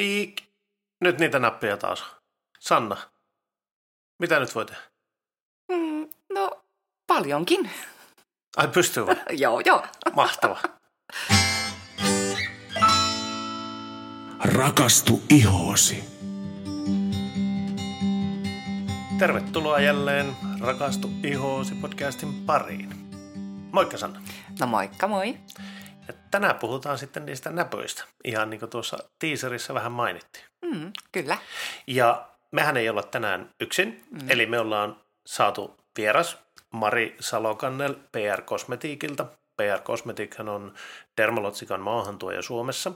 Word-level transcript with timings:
Iik. 0.00 0.42
Nyt 1.00 1.18
niitä 1.18 1.38
nappeja 1.38 1.76
taas. 1.76 2.04
Sanna, 2.58 2.96
mitä 4.18 4.40
nyt 4.40 4.54
voi 4.54 4.66
tehdä? 4.66 4.80
Mm, 5.72 6.08
no, 6.34 6.50
paljonkin. 7.06 7.70
Ai 8.56 8.68
pystyy 8.68 9.06
vai? 9.06 9.16
joo, 9.42 9.60
joo. 9.66 9.86
Mahtava. 10.14 10.58
Rakastu 14.44 15.22
ihoosi. 15.30 16.04
Tervetuloa 19.18 19.80
jälleen 19.80 20.36
Rakastu 20.60 21.10
ihoosi 21.24 21.74
podcastin 21.74 22.34
pariin. 22.46 22.90
Moikka 23.72 23.98
Sanna. 23.98 24.22
No 24.60 24.66
moikka, 24.66 25.08
moi. 25.08 25.38
Tänään 26.30 26.54
puhutaan 26.54 26.98
sitten 26.98 27.26
niistä 27.26 27.50
näpöistä, 27.50 28.04
ihan 28.24 28.50
niin 28.50 28.60
kuin 28.60 28.70
tuossa 28.70 28.98
teaserissa 29.18 29.74
vähän 29.74 29.92
mainittiin. 29.92 30.44
Mm, 30.64 30.92
kyllä. 31.12 31.38
Ja 31.86 32.28
mehän 32.50 32.76
ei 32.76 32.88
olla 32.88 33.02
tänään 33.02 33.50
yksin, 33.60 34.04
mm. 34.10 34.30
eli 34.30 34.46
me 34.46 34.58
ollaan 34.58 34.96
saatu 35.26 35.76
vieras 35.98 36.38
Mari 36.70 37.16
Salokannel 37.20 37.94
PR 38.12 38.42
Kosmetiikilta. 38.42 39.26
PR 39.56 39.82
Cosmetichan 39.82 40.48
on 40.48 40.74
Dermalotsikan 41.16 41.80
maahantuoja 41.80 42.42
Suomessa, 42.42 42.92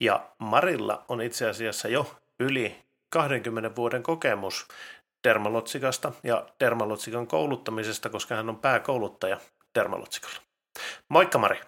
ja 0.00 0.26
Marilla 0.38 1.04
on 1.08 1.22
itse 1.22 1.48
asiassa 1.48 1.88
jo 1.88 2.14
yli 2.40 2.76
20 3.10 3.76
vuoden 3.76 4.02
kokemus 4.02 4.68
Dermalotsikasta 5.24 6.12
ja 6.22 6.46
Dermalotsikan 6.60 7.26
kouluttamisesta, 7.26 8.10
koska 8.10 8.34
hän 8.34 8.48
on 8.48 8.58
pääkouluttaja 8.58 9.40
Dermalotsikalla. 9.74 10.38
Moikka 11.08 11.38
Mari! 11.38 11.60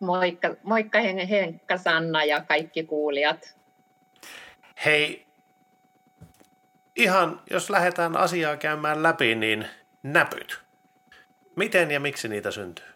Moikka, 0.00 0.54
moikka 0.62 0.98
Henkka, 1.30 1.76
Sanna 1.76 2.24
ja 2.24 2.40
kaikki 2.40 2.84
kuulijat. 2.84 3.56
Hei, 4.84 5.26
ihan 6.96 7.40
jos 7.50 7.70
lähdetään 7.70 8.16
asiaa 8.16 8.56
käymään 8.56 9.02
läpi, 9.02 9.34
niin 9.34 9.66
näpyt. 10.02 10.60
Miten 11.56 11.90
ja 11.90 12.00
miksi 12.00 12.28
niitä 12.28 12.50
syntyy? 12.50 12.86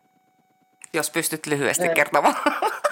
Jos 0.92 1.10
pystyt 1.10 1.46
lyhyesti 1.46 1.88
kertomaan. 1.94 2.34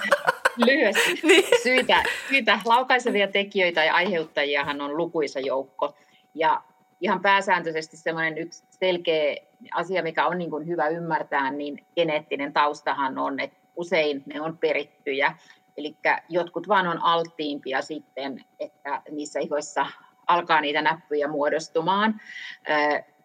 lyhyesti. 0.67 1.13
niin. 1.27 1.45
syitä, 1.63 2.03
syitä. 2.29 2.59
Laukaisevia 2.65 3.27
tekijöitä 3.27 3.83
ja 3.83 3.93
aiheuttajiahan 3.93 4.81
on 4.81 4.97
lukuisa 4.97 5.39
joukko. 5.39 5.95
Ja 6.35 6.61
ihan 7.01 7.21
pääsääntöisesti 7.21 7.97
semmoinen 7.97 8.37
yksi 8.37 8.63
selkeä 8.69 9.35
asia, 9.73 10.03
mikä 10.03 10.27
on 10.27 10.37
niin 10.37 10.49
kuin 10.49 10.67
hyvä 10.67 10.87
ymmärtää, 10.87 11.51
niin 11.51 11.85
geneettinen 11.95 12.53
taustahan 12.53 13.17
on, 13.17 13.39
että 13.39 13.57
usein 13.79 14.23
ne 14.25 14.41
on 14.41 14.57
perittyjä. 14.57 15.35
Eli 15.77 15.97
jotkut 16.29 16.67
vaan 16.67 16.87
on 16.87 17.03
alttiimpia 17.03 17.81
sitten, 17.81 18.45
että 18.59 19.01
niissä 19.11 19.39
ihoissa 19.39 19.85
alkaa 20.27 20.61
niitä 20.61 20.81
näppyjä 20.81 21.27
muodostumaan. 21.27 22.21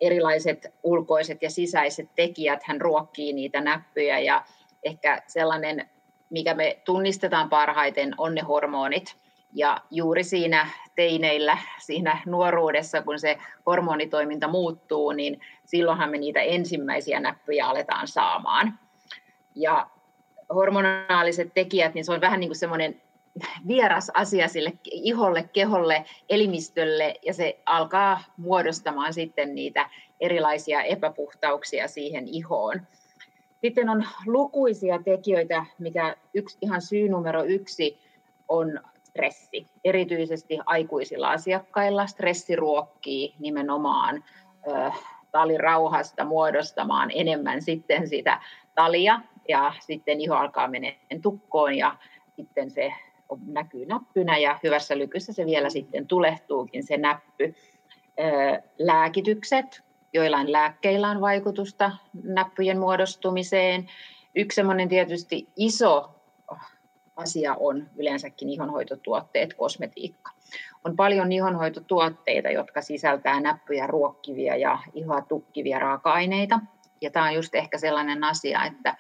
erilaiset 0.01 0.75
ulkoiset 0.83 1.43
ja 1.43 1.51
sisäiset 1.51 2.09
tekijät 2.15 2.63
hän 2.65 2.81
ruokkii 2.81 3.33
niitä 3.33 3.61
näppyjä 3.61 4.19
ja 4.19 4.45
ehkä 4.83 5.23
sellainen, 5.27 5.91
mikä 6.31 6.55
me 6.55 6.79
tunnistetaan 6.85 7.49
parhaiten, 7.49 8.15
on 8.19 8.35
ne 8.35 8.41
hormonit. 8.41 9.17
Ja 9.53 9.81
juuri 9.91 10.25
siinä 10.25 10.69
teineillä, 10.95 11.59
siinä 11.79 12.19
nuoruudessa, 12.27 13.03
kun 13.03 13.19
se 13.19 13.39
hormonitoiminta 13.67 14.49
muuttuu, 14.49 15.13
niin 15.13 15.41
silloinhan 15.65 16.11
me 16.11 16.19
niitä 16.19 16.41
ensimmäisiä 16.41 17.21
näppyjä 17.21 17.67
aletaan 17.67 18.09
saamaan. 18.09 18.79
Ja 19.55 19.87
hormonaaliset 20.55 21.55
tekijät, 21.55 21.95
niin 21.95 22.05
se 22.05 22.13
on 22.13 22.21
vähän 22.21 22.41
niin 22.41 22.49
kuin 22.49 22.59
semmoinen 22.59 23.01
vieras 23.69 24.11
asia 24.15 24.49
sille 24.49 24.73
iholle, 24.91 25.49
keholle, 25.53 26.05
elimistölle 26.29 27.15
ja 27.23 27.35
se 27.35 27.59
alkaa 27.67 28.25
muodostamaan 28.37 29.15
sitten 29.15 29.55
niitä 29.55 29.91
erilaisia 30.21 30.83
epäpuhtauksia 30.83 31.89
siihen 31.89 32.29
ihoon. 32.29 32.81
Sitten 33.61 33.89
on 33.89 34.05
lukuisia 34.27 34.99
tekijöitä, 35.05 35.65
mikä 35.79 36.17
yksi, 36.35 36.59
ihan 36.61 36.83
syy 36.83 37.09
numero 37.09 37.45
yksi 37.45 37.99
on 38.49 38.81
stressi. 39.05 39.67
Erityisesti 39.85 40.59
aikuisilla 40.67 41.31
asiakkailla 41.31 42.07
stressi 42.07 42.57
ruokkii 42.57 43.35
nimenomaan 43.39 44.25
ö, 44.69 44.91
talirauhasta 45.33 46.25
muodostamaan 46.25 47.11
enemmän 47.15 47.63
sitten 47.63 48.09
sitä 48.09 48.41
talia 48.75 49.21
ja 49.49 49.73
sitten 49.81 50.21
iho 50.21 50.35
alkaa 50.35 50.69
menemään 50.69 51.23
tukkoon 51.23 51.75
ja 51.75 51.97
sitten 52.37 52.71
se 52.71 52.93
näkyy 53.47 53.87
näppynä 53.87 54.39
ja 54.39 54.59
hyvässä 54.63 54.99
lykyssä 54.99 55.33
se 55.33 55.47
vielä 55.47 55.71
sitten 55.71 56.07
tulehtuukin 56.07 56.87
se 56.87 56.97
näppy. 56.97 57.55
Lääkitykset, 58.79 59.83
joillain 60.13 60.53
lääkkeillä 60.53 61.09
on 61.09 61.21
vaikutusta 61.21 61.93
näppyjen 62.23 62.79
muodostumiseen. 62.79 63.91
Yksi 64.35 64.57
semmoinen 64.57 64.89
tietysti 64.89 65.49
iso 65.57 66.11
asia 67.17 67.57
on 67.61 67.91
yleensäkin 67.97 68.51
ihonhoitotuotteet, 68.51 69.55
kosmetiikka. 69.55 70.31
On 70.85 70.97
paljon 70.97 71.33
ihonhoitotuotteita, 71.33 72.51
jotka 72.51 72.83
sisältää 72.83 73.41
näppyjä 73.41 73.87
ruokkivia 73.87 74.57
ja 74.57 74.79
ihoa 74.95 75.21
tukkivia 75.23 75.79
raaka-aineita. 75.79 76.61
Ja 77.01 77.11
tämä 77.11 77.27
on 77.27 77.35
just 77.35 77.55
ehkä 77.55 77.79
sellainen 77.79 78.25
asia, 78.25 78.65
että 78.65 78.97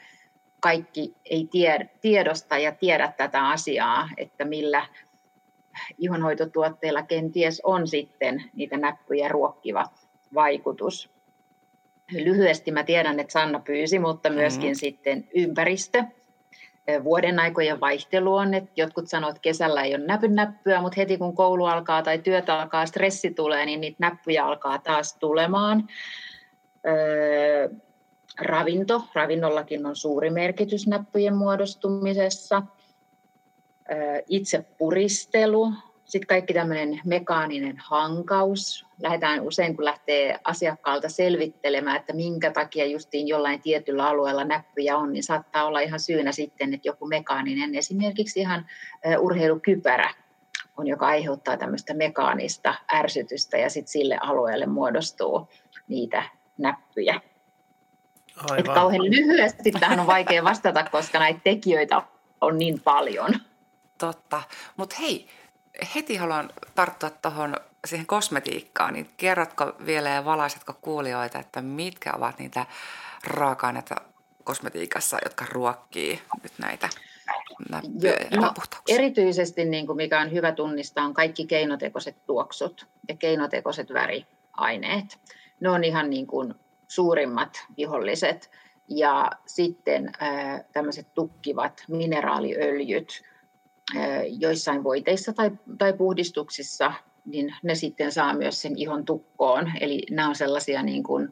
kaikki 0.64 1.14
ei 1.25 1.48
tiedosta 2.00 2.58
ja 2.58 2.72
tiedä 2.72 3.12
tätä 3.16 3.48
asiaa, 3.48 4.08
että 4.16 4.44
millä 4.44 4.86
ihonhoitotuotteilla 5.98 7.02
kenties 7.02 7.60
on 7.64 7.88
sitten 7.88 8.44
niitä 8.54 8.76
näppyjä 8.76 9.28
ruokkiva 9.28 9.84
vaikutus. 10.34 11.10
Lyhyesti 12.12 12.70
mä 12.70 12.84
tiedän, 12.84 13.20
että 13.20 13.32
Sanna 13.32 13.60
pyysi, 13.60 13.98
mutta 13.98 14.30
myöskin 14.30 14.70
mm. 14.70 14.74
sitten 14.74 15.28
ympäristö. 15.34 16.04
Vuoden 17.04 17.38
aikojen 17.38 17.80
vaihtelu 17.80 18.34
on, 18.34 18.54
että 18.54 18.70
jotkut 18.76 19.08
sanoo, 19.08 19.30
että 19.30 19.41
kesällä 19.41 19.82
ei 19.82 19.94
ole 19.94 20.06
näpyn 20.06 20.34
näppyä, 20.34 20.80
mutta 20.80 20.97
heti 20.97 21.19
kun 21.19 21.34
koulu 21.34 21.64
alkaa 21.64 22.03
tai 22.03 22.19
työt 22.19 22.50
alkaa, 22.50 22.86
stressi 22.86 23.30
tulee, 23.30 23.66
niin 23.66 23.80
niitä 23.80 23.97
näppyjä 24.00 24.44
alkaa 24.44 24.78
taas 24.78 25.16
tulemaan 25.19 25.88
ravinto. 28.41 29.05
Ravinnollakin 29.15 29.87
on 29.87 29.97
suuri 29.97 30.31
merkitys 30.31 30.87
näppyjen 30.87 31.37
muodostumisessa. 31.37 32.62
Itse 34.28 34.65
puristelu, 34.78 35.72
sitten 36.05 36.27
kaikki 36.27 36.55
tämmöinen 36.55 37.00
mekaaninen 37.05 37.77
hankaus. 37.78 38.87
Lähdetään 39.03 39.41
usein, 39.41 39.77
kun 39.77 39.84
lähtee 39.84 40.41
asiakkaalta 40.45 41.09
selvittelemään, 41.09 41.97
että 41.97 42.12
minkä 42.12 42.50
takia 42.50 42.87
justiin 42.87 43.28
jollain 43.28 43.62
tietyllä 43.62 44.06
alueella 44.06 44.45
näppyjä 44.45 44.97
on, 44.97 45.12
niin 45.12 45.22
saattaa 45.22 45.65
olla 45.65 45.81
ihan 45.81 46.01
syynä 46.01 46.33
sitten, 46.33 46.75
että 46.75 46.89
joku 46.89 47.06
mekaaninen, 47.06 47.75
esimerkiksi 47.75 48.41
ihan 48.41 48.66
urheilukypärä 49.19 50.15
on, 50.77 50.87
joka 50.87 51.06
aiheuttaa 51.06 51.56
tämmöistä 51.56 51.95
mekaanista 51.95 52.75
ärsytystä 52.95 53.59
ja 53.59 53.71
sitten 53.71 53.93
sille 53.93 54.19
alueelle 54.21 54.66
muodostuu 54.66 55.49
niitä 55.89 56.22
näppyjä. 56.59 57.21
Aivan. 58.37 58.59
Että 58.59 58.75
kauhean 58.75 59.05
lyhyesti 59.05 59.72
tähän 59.72 60.00
on 60.00 60.06
vaikea 60.06 60.45
vastata, 60.45 60.84
koska 60.84 61.19
näitä 61.19 61.41
tekijöitä 61.45 62.03
on 62.41 62.59
niin 62.59 62.81
paljon. 62.81 63.31
Totta. 63.99 64.43
Mutta 64.77 64.97
hei, 65.00 65.28
heti 65.95 66.17
haluan 66.17 66.50
tarttua 66.75 67.11
tuohon 67.11 67.56
siihen 67.87 68.06
kosmetiikkaan, 68.06 68.95
niin 68.95 69.11
kerrotko 69.17 69.72
vielä 69.87 70.09
ja 70.09 70.25
valaisetko 70.25 70.75
kuulijoita, 70.81 71.39
että 71.39 71.62
mitkä 71.62 72.12
ovat 72.17 72.39
niitä 72.39 72.67
raaka-aineita 73.25 73.95
kosmetiikassa, 74.45 75.19
jotka 75.25 75.47
ruokkii 75.53 76.22
nyt 76.43 76.53
näitä 76.59 76.89
näppyjä 77.71 78.16
ja 78.31 78.41
no, 78.41 78.53
Erityisesti, 78.89 79.65
niin 79.65 79.87
kuin 79.87 79.97
mikä 79.97 80.21
on 80.21 80.33
hyvä 80.33 80.53
tunnistaa, 80.53 81.04
on 81.04 81.15
kaikki 81.15 81.47
keinotekoiset 81.47 82.16
tuoksut 82.27 82.87
ja 83.09 83.16
keinotekoiset 83.16 83.89
väriaineet. 83.92 85.19
Ne 85.60 85.71
on 85.71 85.84
ihan 85.84 86.10
niin 86.10 86.27
kuin 86.27 86.54
suurimmat 86.94 87.66
viholliset. 87.76 88.50
Ja 88.88 89.30
sitten 89.46 90.12
tämmöiset 90.72 91.14
tukkivat 91.14 91.84
mineraaliöljyt 91.88 93.22
joissain 94.38 94.84
voiteissa 94.84 95.32
tai, 95.32 95.50
tai 95.78 95.92
puhdistuksissa, 95.92 96.92
niin 97.24 97.54
ne 97.62 97.74
sitten 97.74 98.12
saa 98.12 98.34
myös 98.34 98.62
sen 98.62 98.78
ihon 98.78 99.04
tukkoon. 99.04 99.72
Eli 99.80 100.02
nämä 100.10 100.28
on 100.28 100.34
sellaisia 100.34 100.82
niin 100.82 101.02
kuin 101.02 101.28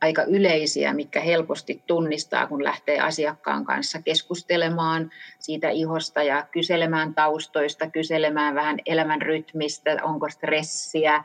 aika 0.00 0.22
yleisiä, 0.22 0.94
mikä 0.94 1.20
helposti 1.20 1.82
tunnistaa, 1.86 2.46
kun 2.46 2.64
lähtee 2.64 3.00
asiakkaan 3.00 3.64
kanssa 3.64 4.02
keskustelemaan 4.02 5.10
siitä 5.38 5.70
ihosta 5.70 6.22
ja 6.22 6.46
kyselemään 6.50 7.14
taustoista, 7.14 7.90
kyselemään 7.90 8.54
vähän 8.54 8.76
elämän 8.86 9.22
rytmistä, 9.22 9.96
onko 10.02 10.28
stressiä, 10.28 11.24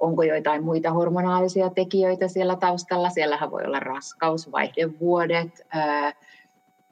onko 0.00 0.22
joitain 0.22 0.64
muita 0.64 0.90
hormonaalisia 0.90 1.70
tekijöitä 1.70 2.28
siellä 2.28 2.56
taustalla. 2.56 3.10
Siellähän 3.10 3.50
voi 3.50 3.64
olla 3.64 3.80
raskaus, 3.80 4.52
vaihdevuodet, 4.52 5.66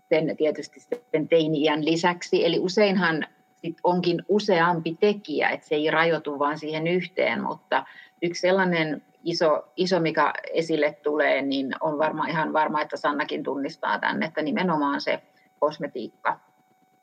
sen 0.08 0.37
tietysti 0.37 0.81
sitten 0.81 1.28
teini-iän 1.28 1.84
lisäksi. 1.84 2.46
Eli 2.46 2.58
useinhan 2.58 3.26
sit 3.54 3.76
onkin 3.84 4.22
useampi 4.28 4.96
tekijä, 5.00 5.50
että 5.50 5.66
se 5.69 5.75
ei 5.75 5.90
rajoitu 5.90 6.38
vain 6.38 6.58
siihen 6.58 6.87
yhteen, 6.87 7.43
mutta 7.43 7.84
yksi 8.22 8.40
sellainen 8.40 9.02
iso, 9.25 9.69
iso, 9.76 10.00
mikä 10.00 10.32
esille 10.52 10.98
tulee, 11.02 11.43
niin 11.43 11.75
on 11.81 11.98
varmaan 11.98 12.31
ihan 12.31 12.52
varma, 12.52 12.82
että 12.82 12.96
Sannakin 12.96 13.43
tunnistaa 13.43 13.98
tämän, 13.98 14.22
että 14.22 14.43
nimenomaan 14.43 15.00
se 15.00 15.22
kosmetiikka, 15.58 16.40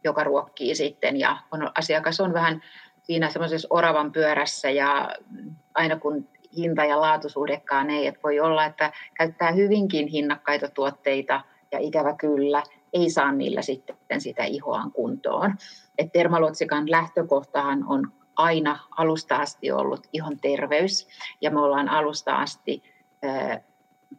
joka 0.03 0.23
ruokkii 0.23 0.75
sitten 0.75 1.19
ja 1.19 1.37
on, 1.51 1.71
asiakas 1.77 2.19
on 2.19 2.33
vähän 2.33 2.61
siinä 3.03 3.29
semmoisessa 3.29 3.67
oravan 3.71 4.11
pyörässä 4.11 4.69
ja 4.69 5.09
aina 5.73 5.99
kun 5.99 6.27
hinta- 6.57 6.85
ja 6.85 7.01
laatusuhdekaan 7.01 7.89
ei, 7.89 8.07
että 8.07 8.21
voi 8.23 8.39
olla, 8.39 8.65
että 8.65 8.91
käyttää 9.13 9.51
hyvinkin 9.51 10.07
hinnakkaita 10.07 10.67
tuotteita 10.67 11.41
ja 11.71 11.79
ikävä 11.79 12.15
kyllä 12.15 12.63
ei 12.93 13.09
saa 13.09 13.31
niillä 13.31 13.61
sitten 13.61 14.21
sitä 14.21 14.43
ihoaan 14.43 14.91
kuntoon. 14.91 15.55
Et 15.97 16.13
Dermalotsikan 16.13 16.91
lähtökohtahan 16.91 17.83
on 17.87 18.11
aina 18.35 18.79
alusta 18.97 19.35
asti 19.35 19.71
ollut 19.71 20.07
ihon 20.13 20.39
terveys 20.39 21.07
ja 21.41 21.51
me 21.51 21.59
ollaan 21.59 21.89
alusta 21.89 22.35
asti 22.35 22.83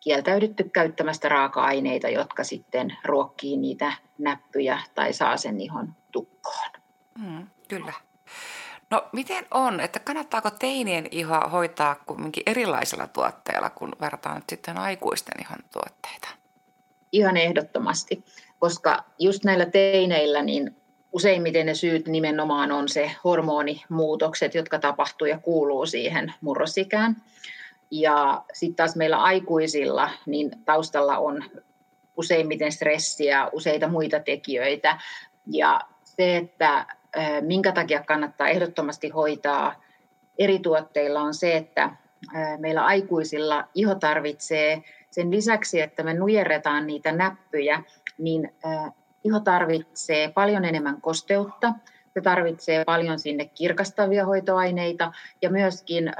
kieltäydytty 0.00 0.64
käyttämästä 0.64 1.28
raaka-aineita, 1.28 2.08
jotka 2.08 2.44
sitten 2.44 2.96
ruokkii 3.04 3.56
niitä 3.56 3.92
näppyjä 4.18 4.78
tai 4.94 5.12
saa 5.12 5.36
sen 5.36 5.60
ihon 5.60 5.94
tukkoon. 6.12 6.70
Mm, 7.18 7.46
kyllä. 7.68 7.92
No 8.94 9.08
miten 9.12 9.46
on, 9.50 9.80
että 9.80 9.98
kannattaako 9.98 10.50
teinien 10.50 11.08
ihoa 11.10 11.48
hoitaa 11.52 11.96
kumminkin 12.06 12.42
erilaisilla 12.46 13.06
tuotteilla, 13.06 13.70
kun 13.70 13.92
verrataan 14.00 14.36
nyt 14.36 14.44
sitten 14.48 14.78
aikuisten 14.78 15.40
ihon 15.40 15.58
tuotteita? 15.72 16.28
Ihan 17.12 17.36
ehdottomasti, 17.36 18.24
koska 18.58 19.04
just 19.18 19.44
näillä 19.44 19.66
teineillä 19.66 20.42
niin 20.42 20.76
useimmiten 21.12 21.66
ne 21.66 21.74
syyt 21.74 22.08
nimenomaan 22.08 22.72
on 22.72 22.88
se 22.88 23.10
hormonimuutokset, 23.24 24.54
jotka 24.54 24.78
tapahtuu 24.78 25.26
ja 25.26 25.38
kuuluu 25.38 25.86
siihen 25.86 26.34
murrosikään. 26.40 27.16
Ja 27.90 28.44
sitten 28.52 28.76
taas 28.76 28.96
meillä 28.96 29.22
aikuisilla, 29.22 30.10
niin 30.26 30.50
taustalla 30.64 31.18
on 31.18 31.44
useimmiten 32.16 32.72
stressiä, 32.72 33.48
useita 33.52 33.88
muita 33.88 34.20
tekijöitä. 34.20 34.98
Ja 35.46 35.80
se, 36.04 36.36
että 36.36 36.86
minkä 37.40 37.72
takia 37.72 38.02
kannattaa 38.02 38.48
ehdottomasti 38.48 39.08
hoitaa 39.08 39.82
eri 40.38 40.58
tuotteilla 40.58 41.20
on 41.20 41.34
se, 41.34 41.56
että 41.56 41.90
meillä 42.58 42.84
aikuisilla 42.84 43.64
iho 43.74 43.94
tarvitsee 43.94 44.82
sen 45.10 45.30
lisäksi, 45.30 45.80
että 45.80 46.02
me 46.02 46.14
nujerretaan 46.14 46.86
niitä 46.86 47.12
näppyjä, 47.12 47.82
niin 48.18 48.54
iho 49.24 49.40
tarvitsee 49.40 50.28
paljon 50.28 50.64
enemmän 50.64 51.00
kosteutta, 51.00 51.72
se 52.14 52.20
tarvitsee 52.20 52.84
paljon 52.84 53.18
sinne 53.18 53.44
kirkastavia 53.44 54.26
hoitoaineita 54.26 55.12
ja 55.42 55.50
myöskin 55.50 56.12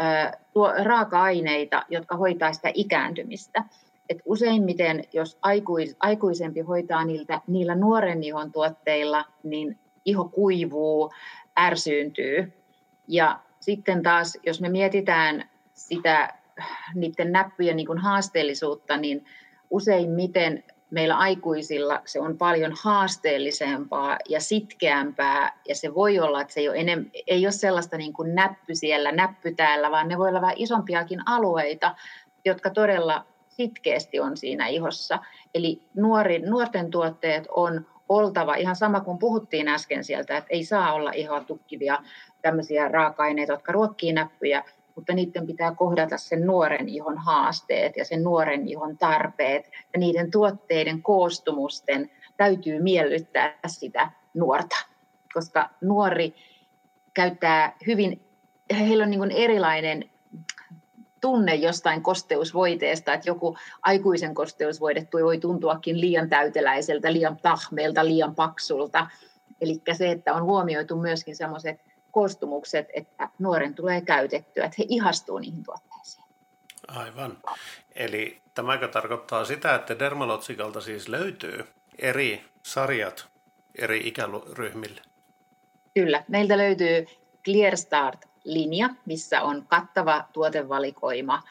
raaka-aineita, 0.83 1.83
jotka 1.89 2.17
hoitaa 2.17 2.53
sitä 2.53 2.71
ikääntymistä. 2.75 3.65
Et 4.09 4.23
useimmiten, 4.25 5.05
jos 5.13 5.39
aikuis, 5.43 5.97
aikuisempi 6.01 6.61
hoitaa 6.61 7.05
niiltä, 7.05 7.41
niillä 7.47 7.75
nuoren 7.75 8.23
ihon 8.23 8.53
tuotteilla, 8.53 9.25
niin 9.43 9.79
iho 10.05 10.25
kuivuu, 10.25 11.13
ärsyyntyy. 11.59 12.53
Ja 13.09 13.41
sitten 13.61 14.03
taas, 14.03 14.39
jos 14.47 14.61
me 14.61 14.69
mietitään 14.69 15.51
sitä 15.75 16.35
niiden 16.95 17.33
näppyjen 17.33 17.77
niin 17.77 17.87
kuin 17.87 17.99
haasteellisuutta, 17.99 18.97
niin 18.97 19.25
useimmiten 19.71 20.65
meillä 20.91 21.17
aikuisilla 21.17 22.03
se 22.05 22.21
on 22.21 22.39
paljon 22.39 22.73
haasteellisempaa 22.83 24.19
ja 24.29 24.41
sitkeämpää, 24.41 25.59
ja 25.69 25.75
se 25.75 25.95
voi 25.95 26.19
olla, 26.19 26.41
että 26.41 26.55
se 26.55 26.61
ei 26.61 26.69
ole, 26.69 26.77
enem, 26.77 27.11
ei 27.27 27.47
ole 27.47 27.53
sellaista 27.53 27.97
niin 27.97 28.13
kuin 28.13 28.35
näppy 28.35 28.75
siellä, 28.75 29.13
näppy 29.13 29.55
täällä, 29.55 29.91
vaan 29.91 30.09
ne 30.09 30.19
voi 30.19 30.29
olla 30.29 30.41
vähän 30.41 30.57
isompiakin 30.59 31.21
alueita, 31.27 31.95
jotka 32.45 32.71
todella 32.71 33.27
sitkeästi 33.49 34.21
on 34.21 34.37
siinä 34.37 34.67
ihossa. 34.67 35.19
Eli 35.55 35.83
nuori, 35.95 36.39
nuorten 36.39 36.91
tuotteet 36.91 37.45
on 37.51 37.87
oltava, 38.09 38.55
ihan 38.55 38.77
sama 38.77 39.01
kuin 39.01 39.19
puhuttiin 39.19 39.69
äsken 39.69 40.05
sieltä, 40.05 40.37
että 40.37 40.49
ei 40.51 40.65
saa 40.65 40.93
olla 40.93 41.13
ihoa 41.13 41.41
tukkivia 41.41 41.99
tämmöisiä 42.43 42.89
raaka-aineita, 42.89 43.53
jotka 43.53 43.73
ruokkii 43.73 44.13
näppyjä, 44.13 44.65
mutta 44.95 45.13
niiden 45.13 45.47
pitää 45.47 45.75
kohdata 45.75 46.19
sen 46.19 46.47
nuoren 46.47 46.89
ihon 46.89 47.19
haasteet 47.19 47.97
ja 47.97 48.05
sen 48.05 48.25
nuoren 48.25 48.69
ihon 48.69 48.99
tarpeet. 48.99 49.71
Ja 49.93 49.99
niiden 49.99 50.31
tuotteiden 50.31 51.03
koostumusten 51.03 52.11
täytyy 52.37 52.83
miellyttää 52.83 53.59
sitä 53.67 54.11
nuorta, 54.35 54.77
koska 55.35 55.71
nuori 55.81 56.35
käyttää 57.15 57.77
hyvin, 57.87 58.21
heillä 58.79 59.05
on 59.05 59.11
niin 59.11 59.31
erilainen 59.31 60.11
tunne 61.25 61.55
jostain 61.55 62.03
kosteusvoiteesta, 62.03 63.15
että 63.15 63.31
joku 63.31 63.57
aikuisen 63.83 64.35
kosteusvoide 64.35 65.09
voi 65.13 65.39
tuntuakin 65.39 66.01
liian 66.01 66.29
täyteläiseltä, 66.29 67.13
liian 67.13 67.37
tahmeelta, 67.43 68.05
liian 68.05 68.35
paksulta. 68.35 69.07
Eli 69.61 69.83
se, 69.93 70.11
että 70.11 70.35
on 70.35 70.43
huomioitu 70.43 70.97
myöskin 70.97 71.37
sellaiset 71.37 71.81
koostumukset, 72.11 72.87
että 72.95 73.29
nuoren 73.39 73.75
tulee 73.75 74.01
käytettyä, 74.01 74.65
että 74.65 74.77
he 74.79 74.85
ihastuu 74.89 75.39
niihin 75.39 75.65
tuotteisiin. 75.65 76.25
Aivan. 76.89 77.39
Eli 77.95 78.41
tämäkö 78.55 78.89
tarkoittaa 78.89 79.45
sitä, 79.45 79.75
että 79.75 79.99
Dermalotsikalta 79.99 80.81
siis 80.81 81.09
löytyy 81.09 81.65
eri 81.99 82.45
sarjat 82.63 83.29
eri 83.79 84.09
ikäryhmille? 84.09 85.01
Kyllä. 85.95 86.25
Meiltä 86.29 86.59
löytyy 86.59 87.07
Clear 87.45 87.77
Start-linja, 88.45 88.89
missä 89.07 89.43
on 89.43 89.65
kattava 89.69 90.25
tuotevalikoima, 90.33 91.43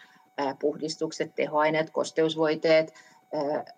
puhdistukset, 0.60 1.36
tehoaineet, 1.36 1.90
kosteusvoiteet, 1.90 2.94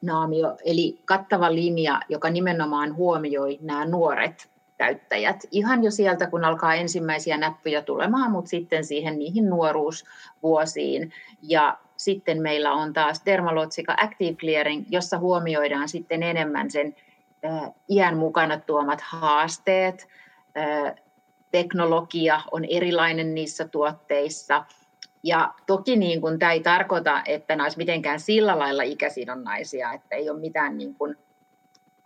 naamio, 0.02 0.58
eli 0.66 1.00
kattava 1.06 1.56
linja, 1.56 2.00
joka 2.10 2.30
nimenomaan 2.30 2.96
huomioi 2.96 3.60
nämä 3.62 3.86
nuoret 3.86 4.50
käyttäjät. 4.78 5.44
Ihan 5.52 5.84
jo 5.84 5.92
sieltä, 5.92 6.28
kun 6.28 6.44
alkaa 6.46 6.76
ensimmäisiä 6.76 7.38
näppyjä 7.38 7.82
tulemaan, 7.82 8.32
mutta 8.32 8.50
sitten 8.50 8.86
siihen 8.86 9.20
niihin 9.20 9.50
nuoruusvuosiin. 9.50 11.12
Ja 11.42 11.78
sitten 11.98 12.42
meillä 12.42 12.74
on 12.74 12.94
taas 12.94 13.22
Dermalotsika 13.26 13.96
Active 14.02 14.38
Clearing, 14.38 14.86
jossa 14.90 15.18
huomioidaan 15.18 15.90
sitten 15.90 16.24
enemmän 16.24 16.72
sen 16.72 16.96
iän 17.90 18.18
mukana 18.18 18.60
tuomat 18.60 19.02
haasteet. 19.02 20.08
Teknologia 21.52 22.42
on 22.52 22.66
erilainen 22.66 23.36
niissä 23.36 23.68
tuotteissa. 23.68 24.66
Ja 25.24 25.54
toki 25.68 25.96
niin 25.96 26.22
kun, 26.22 26.40
tämä 26.40 26.52
ei 26.52 26.60
tarkoita, 26.60 27.22
että 27.26 27.56
nämä 27.56 27.66
olisi 27.66 27.78
mitenkään 27.78 28.20
sillä 28.20 28.60
lailla 28.60 28.84
ikäsidonnaisia, 28.84 29.94
että 29.94 30.16
ei 30.16 30.30
ole 30.30 30.40
mitään 30.40 30.78
niin 30.78 30.96
kun, 30.96 31.16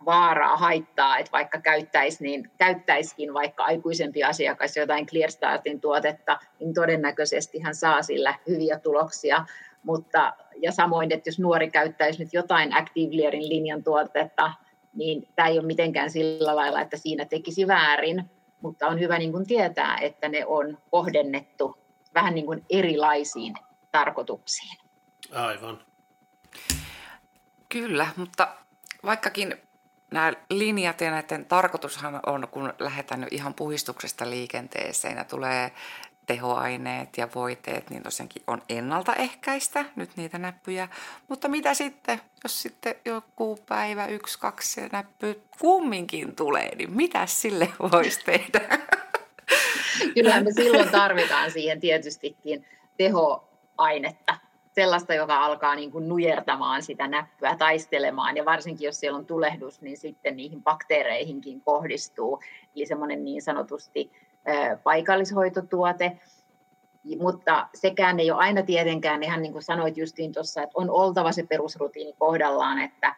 vaaraa, 0.04 0.56
haittaa, 0.56 1.18
että 1.18 1.32
vaikka 1.32 1.60
käyttäisi, 1.60 2.24
niin 2.24 2.50
käyttäisikin 2.58 3.34
vaikka 3.34 3.64
aikuisempi 3.64 4.24
asiakas 4.24 4.76
jotain 4.76 5.06
ClearStartin 5.06 5.80
tuotetta, 5.80 6.38
niin 6.60 6.74
todennäköisesti 6.74 7.60
hän 7.60 7.74
saa 7.74 8.02
sillä 8.02 8.34
hyviä 8.48 8.78
tuloksia. 8.78 9.44
Mutta, 9.82 10.32
ja 10.56 10.72
samoin, 10.72 11.12
että 11.12 11.28
jos 11.28 11.38
nuori 11.38 11.70
käyttäisi 11.70 12.24
nyt 12.24 12.32
jotain 12.32 12.76
Activeleirin 12.76 13.48
linjan 13.48 13.84
tuotetta, 13.84 14.52
niin 14.94 15.28
tämä 15.36 15.48
ei 15.48 15.58
ole 15.58 15.66
mitenkään 15.66 16.10
sillä 16.10 16.56
lailla, 16.56 16.80
että 16.80 16.96
siinä 16.96 17.24
tekisi 17.24 17.66
väärin, 17.66 18.30
mutta 18.62 18.86
on 18.86 19.00
hyvä 19.00 19.18
niin 19.18 19.32
kuin 19.32 19.46
tietää, 19.46 19.98
että 19.98 20.28
ne 20.28 20.46
on 20.46 20.78
kohdennettu 20.90 21.78
vähän 22.14 22.34
niin 22.34 22.46
kuin 22.46 22.64
erilaisiin 22.70 23.54
tarkoituksiin. 23.92 24.78
Aivan. 25.32 25.78
Kyllä, 27.68 28.06
mutta 28.16 28.48
vaikkakin 29.04 29.56
nämä 30.10 30.32
linjat 30.50 31.00
ja 31.00 31.10
näiden 31.10 31.46
tarkoitushan 31.46 32.20
on, 32.26 32.48
kun 32.50 32.72
lähdetään 32.78 33.26
ihan 33.30 33.54
puhistuksesta 33.54 34.30
liikenteeseen 34.30 35.16
ja 35.16 35.24
tulee 35.24 35.72
tehoaineet 36.30 37.08
ja 37.16 37.28
voiteet, 37.34 37.90
niin 37.90 38.02
tosiaankin 38.02 38.42
on 38.46 38.62
ennaltaehkäistä 38.68 39.84
nyt 39.96 40.10
niitä 40.16 40.38
näppyjä. 40.38 40.88
Mutta 41.28 41.48
mitä 41.48 41.74
sitten, 41.74 42.20
jos 42.44 42.62
sitten 42.62 42.94
joku 43.04 43.58
päivä, 43.68 44.06
yksi, 44.06 44.38
kaksi 44.38 44.80
näppy 44.92 45.40
kumminkin 45.60 46.36
tulee, 46.36 46.74
niin 46.74 46.96
mitä 46.96 47.26
sille 47.26 47.68
voisi 47.92 48.20
tehdä? 48.24 48.60
Kyllähän 50.14 50.44
me 50.44 50.52
silloin 50.52 50.88
tarvitaan 50.88 51.50
siihen 51.50 51.80
tietystikin 51.80 52.66
tehoainetta 52.96 54.34
sellaista, 54.72 55.14
joka 55.14 55.44
alkaa 55.44 55.74
niin 55.74 55.90
kuin 55.90 56.08
nujertamaan 56.08 56.82
sitä 56.82 57.08
näppyä, 57.08 57.56
taistelemaan. 57.56 58.36
Ja 58.36 58.44
varsinkin, 58.44 58.86
jos 58.86 59.00
siellä 59.00 59.18
on 59.18 59.26
tulehdus, 59.26 59.82
niin 59.82 59.96
sitten 59.96 60.36
niihin 60.36 60.62
bakteereihinkin 60.62 61.60
kohdistuu. 61.60 62.40
Eli 62.76 62.86
semmoinen 62.86 63.24
niin 63.24 63.42
sanotusti 63.42 64.12
paikallishoitotuote. 64.82 66.18
Mutta 67.20 67.68
sekään 67.74 68.20
ei 68.20 68.30
ole 68.30 68.38
aina 68.38 68.62
tietenkään, 68.62 69.22
ihan 69.22 69.42
niin 69.42 69.52
kuin 69.52 69.62
sanoit 69.62 69.96
justiin 69.96 70.32
tuossa, 70.32 70.62
että 70.62 70.72
on 70.74 70.90
oltava 70.90 71.32
se 71.32 71.46
perusrutiini 71.46 72.12
kohdallaan, 72.18 72.78
että 72.78 73.16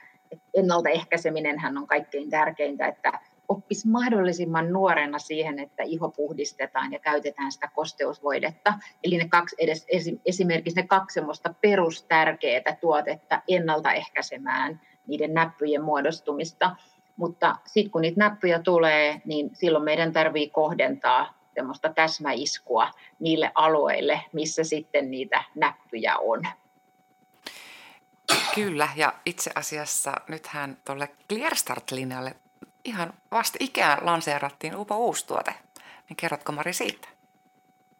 ennaltaehkäiseminen 0.54 1.56
on 1.78 1.86
kaikkein 1.86 2.30
tärkeintä, 2.30 2.86
että 2.86 3.20
oppisi 3.48 3.88
mahdollisimman 3.88 4.72
nuorena 4.72 5.18
siihen, 5.18 5.58
että 5.58 5.82
iho 5.82 6.08
puhdistetaan 6.08 6.92
ja 6.92 6.98
käytetään 6.98 7.52
sitä 7.52 7.68
kosteusvoidetta. 7.74 8.74
Eli 9.04 9.18
ne 9.18 9.28
kaksi, 9.28 9.56
edes, 9.58 9.86
esimerkiksi 10.26 10.80
ne 10.80 10.86
kaksi 10.86 11.14
semmoista 11.14 11.54
perustärkeää 11.60 12.76
tuotetta 12.80 13.42
ennaltaehkäisemään 13.48 14.80
niiden 15.06 15.34
näppyjen 15.34 15.82
muodostumista. 15.82 16.76
Mutta 17.16 17.56
sitten 17.66 17.90
kun 17.90 18.00
niitä 18.00 18.20
näppyjä 18.20 18.58
tulee, 18.58 19.22
niin 19.24 19.50
silloin 19.54 19.84
meidän 19.84 20.12
tarvii 20.12 20.50
kohdentaa 20.50 21.34
semmoista 21.54 21.92
täsmäiskua 21.92 22.90
niille 23.18 23.52
alueille, 23.54 24.20
missä 24.32 24.64
sitten 24.64 25.10
niitä 25.10 25.44
näppyjä 25.54 26.16
on. 26.18 26.42
Kyllä, 28.54 28.88
ja 28.96 29.12
itse 29.26 29.50
asiassa 29.54 30.12
nythän 30.28 30.76
tuolle 30.84 31.08
ClearStart-linjalle 31.32 32.34
ihan 32.84 33.12
vasta 33.30 33.58
ikään 33.60 33.98
lanseerattiin 34.06 34.76
upo 34.76 34.96
uusi 34.96 35.26
tuote. 35.26 35.54
Niin 36.08 36.16
kerrotko 36.16 36.52
Mari 36.52 36.72
siitä? 36.72 37.08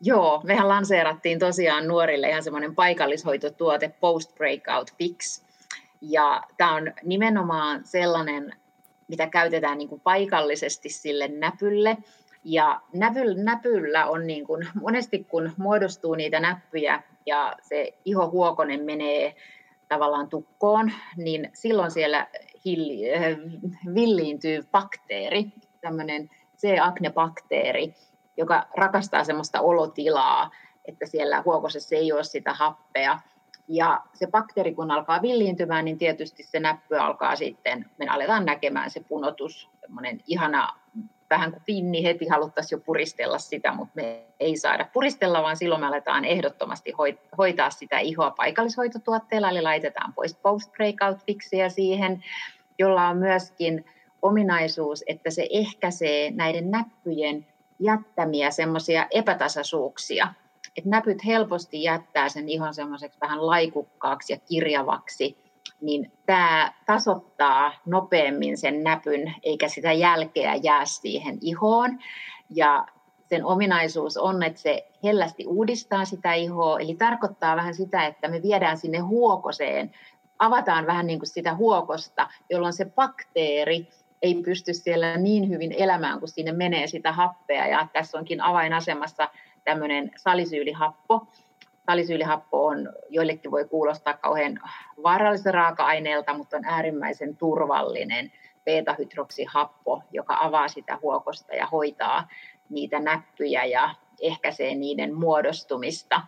Joo, 0.01 0.41
mehän 0.45 0.69
lanseerattiin 0.69 1.39
tosiaan 1.39 1.89
nuorille 1.89 2.29
ihan 2.29 2.43
semmoinen 2.43 2.75
paikallishoitotuote 2.75 3.89
Post 3.89 4.35
Breakout 4.35 4.95
Fix. 4.99 5.43
Ja 6.01 6.43
tämä 6.57 6.75
on 6.75 6.93
nimenomaan 7.03 7.85
sellainen, 7.85 8.57
mitä 9.13 9.27
käytetään 9.27 9.79
niin 9.79 9.89
kuin 9.89 10.01
paikallisesti 10.01 10.89
sille 10.89 11.29
näpylle. 11.29 11.97
Ja 12.45 12.81
näpyllä, 12.95 13.43
näpyllä 13.43 14.07
on 14.07 14.27
niin 14.27 14.47
kuin, 14.47 14.69
monesti 14.81 15.25
kun 15.25 15.53
muodostuu 15.57 16.15
niitä 16.15 16.41
näppyjä 16.41 17.03
ja 17.27 17.57
se 17.63 17.99
ihohuokonen 18.05 18.85
menee 18.85 19.35
tavallaan 19.89 20.29
tukkoon, 20.29 20.93
niin 21.17 21.51
silloin 21.55 21.91
siellä 21.91 22.27
hilli, 22.65 23.15
äh, 23.15 23.23
villiintyy 23.95 24.63
bakteeri, 24.71 25.45
tämmöinen 25.81 26.31
C-acne-bakteeri, 26.59 27.95
joka 28.37 28.67
rakastaa 28.77 29.25
semmoista 29.25 29.61
olotilaa, 29.61 30.51
että 30.85 31.07
siellä 31.07 31.43
huokosessa 31.45 31.97
ei 31.97 32.13
ole 32.13 32.25
sitä 32.25 32.53
happea. 32.55 33.19
Ja 33.69 34.01
se 34.15 34.27
bakteeri, 34.27 34.75
kun 34.75 34.91
alkaa 34.91 35.23
villiintymään, 35.23 35.85
niin 35.85 35.99
tietysti 35.99 36.43
se 36.43 36.61
näppy 36.61 36.99
alkaa 36.99 37.37
sitten, 37.37 37.87
me 37.99 38.07
aletaan 38.09 38.45
näkemään 38.45 38.91
se 38.91 39.01
punotus, 39.09 39.69
semmoinen 39.81 40.21
ihana 40.27 40.69
vähän 41.31 41.53
kuin 41.53 41.63
pinni, 41.67 42.05
heti 42.05 42.29
haluttaisiin 42.29 42.79
jo 42.79 42.83
puristella 42.87 43.39
sitä, 43.39 43.73
mutta 43.73 43.93
me 43.95 44.25
ei 44.41 44.57
saada 44.57 44.89
puristella, 44.93 45.43
vaan 45.43 45.57
silloin 45.57 45.81
me 45.81 45.87
aletaan 45.87 46.25
ehdottomasti 46.25 46.93
hoitaa 47.39 47.71
sitä 47.71 47.99
ihoa 47.99 48.31
paikallishoitotuotteella, 48.31 49.51
eli 49.51 49.63
laitetaan 49.63 50.15
pois 50.15 50.35
post-breakout 50.35 51.25
fixiä 51.27 51.69
siihen, 51.69 52.25
jolla 52.79 53.09
on 53.09 53.17
myöskin 53.17 53.85
ominaisuus, 54.23 55.05
että 55.07 55.31
se 55.31 55.47
ehkäisee 55.51 56.31
näiden 56.31 56.71
näppyjen 56.71 57.47
jättämiä 57.79 58.51
semmoisia 58.51 59.07
epätasaisuuksia. 59.11 60.35
Että 60.77 60.91
näpyt 60.91 61.27
helposti 61.27 61.83
jättää 61.83 62.29
sen 62.29 62.49
ihon 62.49 62.75
semmoiseksi 62.75 63.19
vähän 63.21 63.47
laikukkaaksi 63.47 64.33
ja 64.33 64.39
kirjavaksi, 64.49 65.37
niin 65.81 66.13
tämä 66.27 66.73
tasoittaa 66.87 67.73
nopeammin 67.87 68.59
sen 68.59 68.83
näpyn, 68.83 69.35
eikä 69.43 69.69
sitä 69.69 69.93
jälkeä 69.93 70.55
jää 70.55 70.85
siihen 70.85 71.39
ihoon. 71.41 71.99
Ja 72.51 72.87
sen 73.29 73.45
ominaisuus 73.45 74.17
on, 74.17 74.43
että 74.43 74.61
se 74.61 74.89
hellästi 75.03 75.47
uudistaa 75.47 76.05
sitä 76.05 76.35
ihoa, 76.35 76.81
eli 76.81 76.95
tarkoittaa 76.95 77.57
vähän 77.57 77.75
sitä, 77.75 78.07
että 78.07 78.29
me 78.29 78.43
viedään 78.43 78.77
sinne 78.77 78.99
huokoseen, 78.99 79.95
avataan 80.39 80.87
vähän 80.87 81.07
niin 81.07 81.19
kuin 81.19 81.29
sitä 81.29 81.55
huokosta, 81.55 82.29
jolloin 82.51 82.73
se 82.73 82.85
bakteeri 82.85 83.89
ei 84.23 84.35
pysty 84.35 84.75
siellä 84.75 85.17
niin 85.17 85.49
hyvin 85.49 85.73
elämään, 85.73 86.19
kun 86.19 86.29
sinne 86.29 86.53
menee 86.53 86.87
sitä 86.87 87.13
happea. 87.13 87.67
Ja 87.67 87.87
tässä 87.93 88.19
onkin 88.19 88.41
avainasemassa 88.41 89.29
tämmöinen 89.65 90.11
salisyylihappo, 90.17 91.27
Salisyylihappo 91.87 92.67
on, 92.67 92.93
joillekin 93.09 93.51
voi 93.51 93.65
kuulostaa 93.65 94.15
kauhean 94.15 94.61
vaarallisen 95.03 95.55
raaka-aineelta, 95.55 96.35
mutta 96.35 96.57
on 96.57 96.65
äärimmäisen 96.65 97.37
turvallinen 97.37 98.33
beta-hydroksihappo, 98.65 100.03
joka 100.11 100.39
avaa 100.41 100.69
sitä 100.69 100.99
huokosta 101.03 101.55
ja 101.55 101.67
hoitaa 101.67 102.29
niitä 102.69 103.01
näppyjä 103.01 103.65
ja 103.65 103.95
ehkäisee 104.23 104.75
niiden 104.75 105.15
muodostumista. 105.15 106.21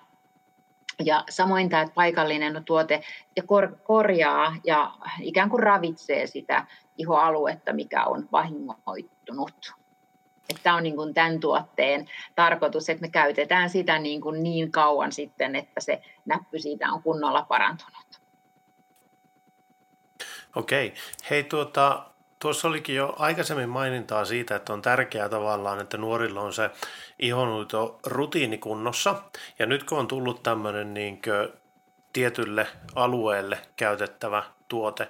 Ja 1.04 1.24
samoin 1.30 1.68
tämä 1.68 1.86
paikallinen 1.94 2.64
tuote 2.64 3.00
ja 3.36 3.42
kor- 3.42 3.76
korjaa 3.84 4.56
ja 4.64 4.92
ikään 5.20 5.50
kuin 5.50 5.62
ravitsee 5.62 6.26
sitä 6.26 6.66
ihoaluetta, 6.98 7.72
mikä 7.72 8.04
on 8.04 8.28
vahingoittunut. 8.32 9.74
Tämä 10.62 10.76
on 10.76 10.82
niin 10.82 10.96
kuin 10.96 11.14
tämän 11.14 11.40
tuotteen 11.40 12.08
tarkoitus, 12.34 12.88
että 12.88 13.00
me 13.00 13.08
käytetään 13.08 13.70
sitä 13.70 13.98
niin, 13.98 14.20
kuin 14.20 14.42
niin 14.42 14.72
kauan 14.72 15.12
sitten, 15.12 15.56
että 15.56 15.80
se 15.80 16.02
näppy 16.24 16.58
siitä 16.58 16.88
on 16.88 17.02
kunnolla 17.02 17.42
parantunut. 17.42 18.20
Okei. 20.56 20.94
Hei, 21.30 21.44
tuota, 21.44 22.04
tuossa 22.38 22.68
olikin 22.68 22.96
jo 22.96 23.14
aikaisemmin 23.18 23.68
mainintaa 23.68 24.24
siitä, 24.24 24.56
että 24.56 24.72
on 24.72 24.82
tärkeää 24.82 25.28
tavallaan, 25.28 25.80
että 25.80 25.96
nuorilla 25.96 26.40
on 26.40 26.52
se 26.52 26.70
ihonhoito 27.18 28.00
rutiini 28.06 28.58
kunnossa. 28.58 29.22
Ja 29.58 29.66
nyt 29.66 29.84
kun 29.84 29.98
on 29.98 30.08
tullut 30.08 30.42
tämmöinen 30.42 30.94
niin 30.94 31.20
tietylle 32.12 32.66
alueelle 32.94 33.58
käytettävä 33.76 34.42
tuote, 34.68 35.08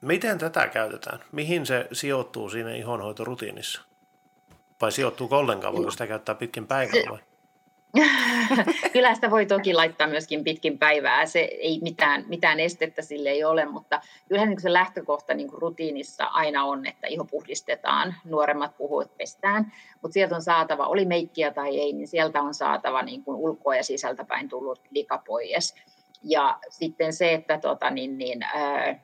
miten 0.00 0.38
tätä 0.38 0.68
käytetään? 0.68 1.20
Mihin 1.32 1.66
se 1.66 1.88
sijoittuu 1.92 2.50
siinä 2.50 2.74
ihonhoitorutiinissa? 2.74 3.82
Vai 4.84 4.92
sijoittuuko 4.92 5.38
ollenkaan? 5.38 5.74
Voiko 5.74 5.90
sitä 5.90 6.06
käyttää 6.06 6.34
pitkin 6.34 6.66
päivää 6.66 7.02
vai? 7.10 7.18
Kyllä 8.92 9.14
sitä 9.14 9.30
voi 9.30 9.46
toki 9.46 9.74
laittaa 9.74 10.06
myöskin 10.06 10.44
pitkin 10.44 10.78
päivää. 10.78 11.26
Se 11.26 11.40
ei 11.40 11.78
mitään, 11.82 12.24
mitään 12.28 12.60
estettä 12.60 13.02
sille 13.02 13.28
ei 13.30 13.44
ole, 13.44 13.64
mutta 13.64 14.00
kyllähän 14.28 14.48
niin 14.48 14.60
se 14.60 14.72
lähtökohta 14.72 15.34
niin 15.34 15.48
kuin 15.48 15.62
rutiinissa 15.62 16.24
aina 16.24 16.64
on, 16.64 16.86
että 16.86 17.06
iho 17.06 17.24
puhdistetaan, 17.24 18.14
nuoremmat 18.24 18.76
puhuvat 18.76 19.16
pestään, 19.16 19.72
mutta 20.02 20.12
sieltä 20.12 20.34
on 20.34 20.42
saatava, 20.42 20.86
oli 20.86 21.04
meikkiä 21.04 21.50
tai 21.50 21.80
ei, 21.80 21.92
niin 21.92 22.08
sieltä 22.08 22.42
on 22.42 22.54
saatava 22.54 23.02
niin 23.02 23.24
kuin 23.24 23.36
ulkoa 23.36 23.76
ja 23.76 23.84
sisältäpäin 23.84 24.48
tullut 24.48 24.80
lika 24.90 25.22
pois. 25.26 25.74
Ja 26.22 26.58
sitten 26.68 27.12
se, 27.12 27.32
että 27.32 27.58
tota, 27.58 27.90
niin, 27.90 28.18
niin, 28.18 28.42
ää, 28.42 29.00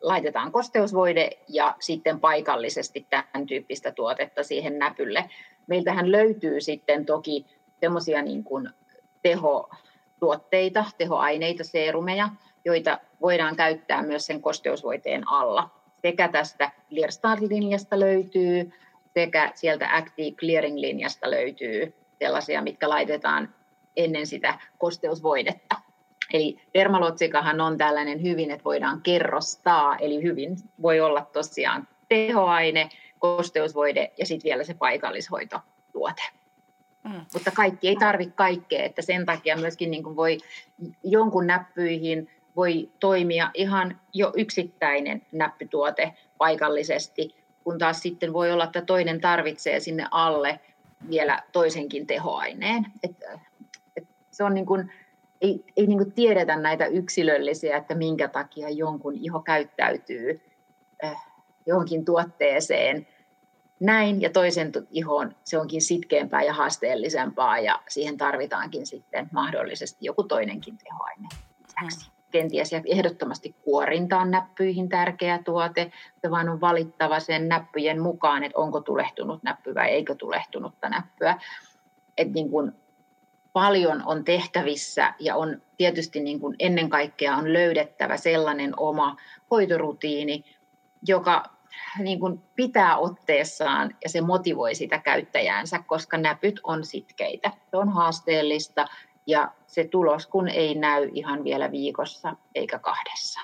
laitetaan 0.00 0.52
kosteusvoide 0.52 1.30
ja 1.48 1.76
sitten 1.80 2.20
paikallisesti 2.20 3.06
tämän 3.10 3.46
tyyppistä 3.46 3.92
tuotetta 3.92 4.42
siihen 4.42 4.78
näpylle. 4.78 5.30
Meiltähän 5.66 6.12
löytyy 6.12 6.60
sitten 6.60 7.06
toki 7.06 7.46
semmoisia 7.80 8.22
niin 8.22 8.44
kuin 8.44 8.70
tehotuotteita, 9.22 10.84
tehoaineita, 10.98 11.64
seerumeja, 11.64 12.28
joita 12.64 12.98
voidaan 13.20 13.56
käyttää 13.56 14.02
myös 14.02 14.26
sen 14.26 14.42
kosteusvoiteen 14.42 15.28
alla. 15.28 15.70
Sekä 16.02 16.28
tästä 16.28 16.70
Clearstart-linjasta 16.90 18.00
löytyy, 18.00 18.72
sekä 19.14 19.52
sieltä 19.54 19.96
Active 19.96 20.36
Clearing-linjasta 20.36 21.30
löytyy 21.30 21.94
sellaisia, 22.18 22.62
mitkä 22.62 22.88
laitetaan 22.88 23.54
ennen 23.96 24.26
sitä 24.26 24.58
kosteusvoidetta. 24.78 25.83
Eli 26.34 26.56
dermalotsikahan 26.74 27.60
on 27.60 27.78
tällainen 27.78 28.22
hyvin, 28.22 28.50
että 28.50 28.64
voidaan 28.64 29.00
kerrostaa, 29.02 29.96
eli 29.96 30.22
hyvin 30.22 30.56
voi 30.82 31.00
olla 31.00 31.26
tosiaan 31.32 31.88
tehoaine, 32.08 32.88
kosteusvoide 33.18 34.12
ja 34.18 34.26
sitten 34.26 34.48
vielä 34.48 34.64
se 34.64 34.74
paikallishoitotuote. 34.74 36.22
Mm. 37.04 37.20
Mutta 37.32 37.50
kaikki 37.50 37.88
ei 37.88 37.96
tarvitse 37.96 38.34
kaikkea, 38.34 38.84
että 38.84 39.02
sen 39.02 39.26
takia 39.26 39.56
myöskin 39.56 39.90
niin 39.90 40.02
kuin 40.02 40.16
voi 40.16 40.38
jonkun 41.04 41.46
näppyihin 41.46 42.30
voi 42.56 42.90
toimia 43.00 43.50
ihan 43.54 44.00
jo 44.12 44.32
yksittäinen 44.36 45.22
näppytuote 45.32 46.14
paikallisesti, 46.38 47.34
kun 47.64 47.78
taas 47.78 48.00
sitten 48.00 48.32
voi 48.32 48.52
olla, 48.52 48.64
että 48.64 48.82
toinen 48.82 49.20
tarvitsee 49.20 49.80
sinne 49.80 50.06
alle 50.10 50.60
vielä 51.10 51.42
toisenkin 51.52 52.06
tehoaineen. 52.06 52.86
Et, 53.02 53.16
et 53.96 54.04
se 54.30 54.44
on 54.44 54.54
niin 54.54 54.66
kuin, 54.66 54.90
ei, 55.44 55.64
ei 55.76 55.86
niin 55.86 55.98
kuin 55.98 56.12
tiedetä 56.12 56.56
näitä 56.56 56.86
yksilöllisiä, 56.86 57.76
että 57.76 57.94
minkä 57.94 58.28
takia 58.28 58.70
jonkun 58.70 59.14
iho 59.14 59.40
käyttäytyy 59.40 60.40
äh, 61.04 61.26
johonkin 61.66 62.04
tuotteeseen 62.04 63.06
näin, 63.80 64.22
ja 64.22 64.30
toisen 64.30 64.72
ihoon 64.90 65.34
se 65.44 65.58
onkin 65.58 65.82
sitkeämpää 65.82 66.42
ja 66.42 66.52
haasteellisempaa, 66.52 67.58
ja 67.58 67.82
siihen 67.88 68.16
tarvitaankin 68.16 68.86
sitten 68.86 69.28
mahdollisesti 69.32 69.98
joku 70.00 70.22
toinenkin 70.22 70.78
tehoaine 70.78 71.28
lisäksi. 71.58 72.06
Hmm. 72.06 72.14
Kenties 72.30 72.72
ja 72.72 72.82
ehdottomasti 72.86 73.54
kuorinta 73.62 74.18
on 74.18 74.30
näppyihin 74.30 74.88
tärkeä 74.88 75.38
tuote, 75.44 75.92
se 76.22 76.30
vaan 76.30 76.48
on 76.48 76.60
valittava 76.60 77.20
sen 77.20 77.48
näppyjen 77.48 78.02
mukaan, 78.02 78.44
että 78.44 78.58
onko 78.58 78.80
tulehtunut 78.80 79.42
näppy 79.42 79.74
vai 79.74 79.88
eikö 79.88 80.14
tulehtunutta 80.14 80.88
näppyä. 80.88 81.38
Et 82.18 82.32
niin 82.32 82.50
kun 82.50 82.72
paljon 83.54 84.02
on 84.06 84.24
tehtävissä 84.24 85.14
ja 85.18 85.36
on 85.36 85.62
tietysti 85.76 86.20
niin 86.20 86.40
kuin 86.40 86.56
ennen 86.58 86.90
kaikkea 86.90 87.36
on 87.36 87.52
löydettävä 87.52 88.16
sellainen 88.16 88.72
oma 88.76 89.16
hoitorutiini, 89.50 90.44
joka 91.08 91.42
niin 91.98 92.20
kuin 92.20 92.40
pitää 92.56 92.96
otteessaan 92.96 93.96
ja 94.04 94.10
se 94.10 94.20
motivoi 94.20 94.74
sitä 94.74 94.98
käyttäjäänsä, 94.98 95.78
koska 95.86 96.18
näpyt 96.18 96.60
on 96.64 96.84
sitkeitä. 96.84 97.50
Se 97.70 97.76
on 97.76 97.88
haasteellista 97.88 98.86
ja 99.26 99.52
se 99.66 99.84
tulos 99.84 100.26
kun 100.26 100.48
ei 100.48 100.74
näy 100.74 101.10
ihan 101.12 101.44
vielä 101.44 101.70
viikossa 101.70 102.36
eikä 102.54 102.78
kahdessa. 102.78 103.40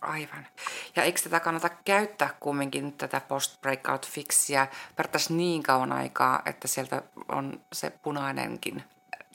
Aivan. 0.00 0.46
Ja 0.96 1.02
eikö 1.02 1.20
tätä 1.22 1.40
kannata 1.40 1.70
käyttää 1.84 2.30
kumminkin 2.40 2.92
tätä 2.92 3.20
post-breakout 3.28 4.06
fixiä 4.06 4.66
periaatteessa 4.96 5.34
niin 5.34 5.62
kauan 5.62 5.92
aikaa, 5.92 6.42
että 6.46 6.68
sieltä 6.68 7.02
on 7.28 7.60
se 7.72 7.92
punainenkin 8.02 8.82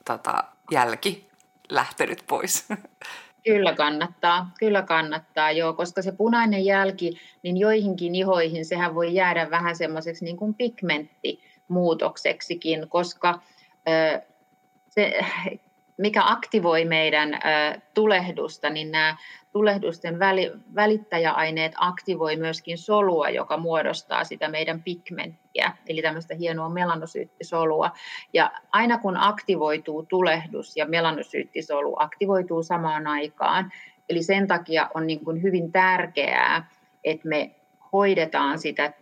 tota, 0.05 0.43
jälki 0.72 1.29
lähtenyt 1.70 2.24
pois? 2.27 2.65
Kyllä 3.46 3.75
kannattaa, 3.75 4.51
kyllä 4.60 4.82
kannattaa, 4.82 5.51
joo, 5.51 5.74
koska 5.74 6.01
se 6.01 6.12
punainen 6.12 6.65
jälki, 6.65 7.20
niin 7.43 7.58
joihinkin 7.58 8.15
ihoihin 8.15 8.65
sehän 8.65 8.96
voi 8.96 9.13
jäädä 9.13 9.50
vähän 9.50 9.75
semmoiseksi 9.75 10.25
niin 10.25 10.38
kuin 10.38 10.53
pigmenttimuutokseksikin, 10.53 12.89
koska 12.89 13.39
se, 14.89 15.25
mikä 15.97 16.21
aktivoi 16.25 16.85
meidän 16.85 17.39
tulehdusta, 17.93 18.69
niin 18.69 18.91
nämä 18.91 19.17
tulehdusten 19.51 20.19
väli, 20.19 20.51
välittäjäaineet 20.75 21.71
aktivoi 21.77 22.35
myöskin 22.35 22.77
solua, 22.77 23.29
joka 23.29 23.57
muodostaa 23.57 24.23
sitä 24.23 24.47
meidän 24.47 24.83
pigmenttiä, 24.83 25.71
eli 25.88 26.01
tämmöistä 26.01 26.35
hienoa 26.35 26.69
melanosyyttisolua. 26.69 27.91
Ja 28.33 28.51
aina 28.71 28.97
kun 28.97 29.17
aktivoituu 29.17 30.05
tulehdus 30.05 30.77
ja 30.77 30.85
melanosyyttisolu 30.85 31.95
aktivoituu 32.00 32.63
samaan 32.63 33.07
aikaan, 33.07 33.71
eli 34.09 34.23
sen 34.23 34.47
takia 34.47 34.89
on 34.93 35.07
niin 35.07 35.25
kuin 35.25 35.41
hyvin 35.41 35.71
tärkeää, 35.71 36.67
että 37.03 37.27
me 37.27 37.55
hoidetaan 37.93 38.59
sitä 38.59 38.93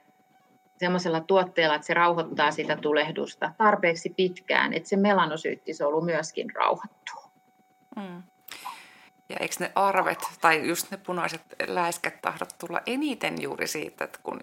semmoisella 0.81 1.21
tuotteella, 1.21 1.75
että 1.75 1.87
se 1.87 1.93
rauhoittaa 1.93 2.51
sitä 2.51 2.75
tulehdusta 2.75 3.51
tarpeeksi 3.57 4.13
pitkään, 4.17 4.73
että 4.73 4.89
se 4.89 4.97
melanosyyttisolu 4.97 6.01
myöskin 6.01 6.55
rauhoittuu. 6.55 7.21
Mm. 7.95 8.23
Ja 9.29 9.37
eikö 9.39 9.55
ne 9.59 9.71
arvet 9.75 10.19
tai 10.41 10.67
just 10.67 10.91
ne 10.91 10.97
punaiset 10.97 11.41
läiskät 11.67 12.21
tahdot 12.21 12.49
tulla 12.59 12.81
eniten 12.85 13.41
juuri 13.41 13.67
siitä, 13.67 14.03
että 14.03 14.19
kun 14.23 14.39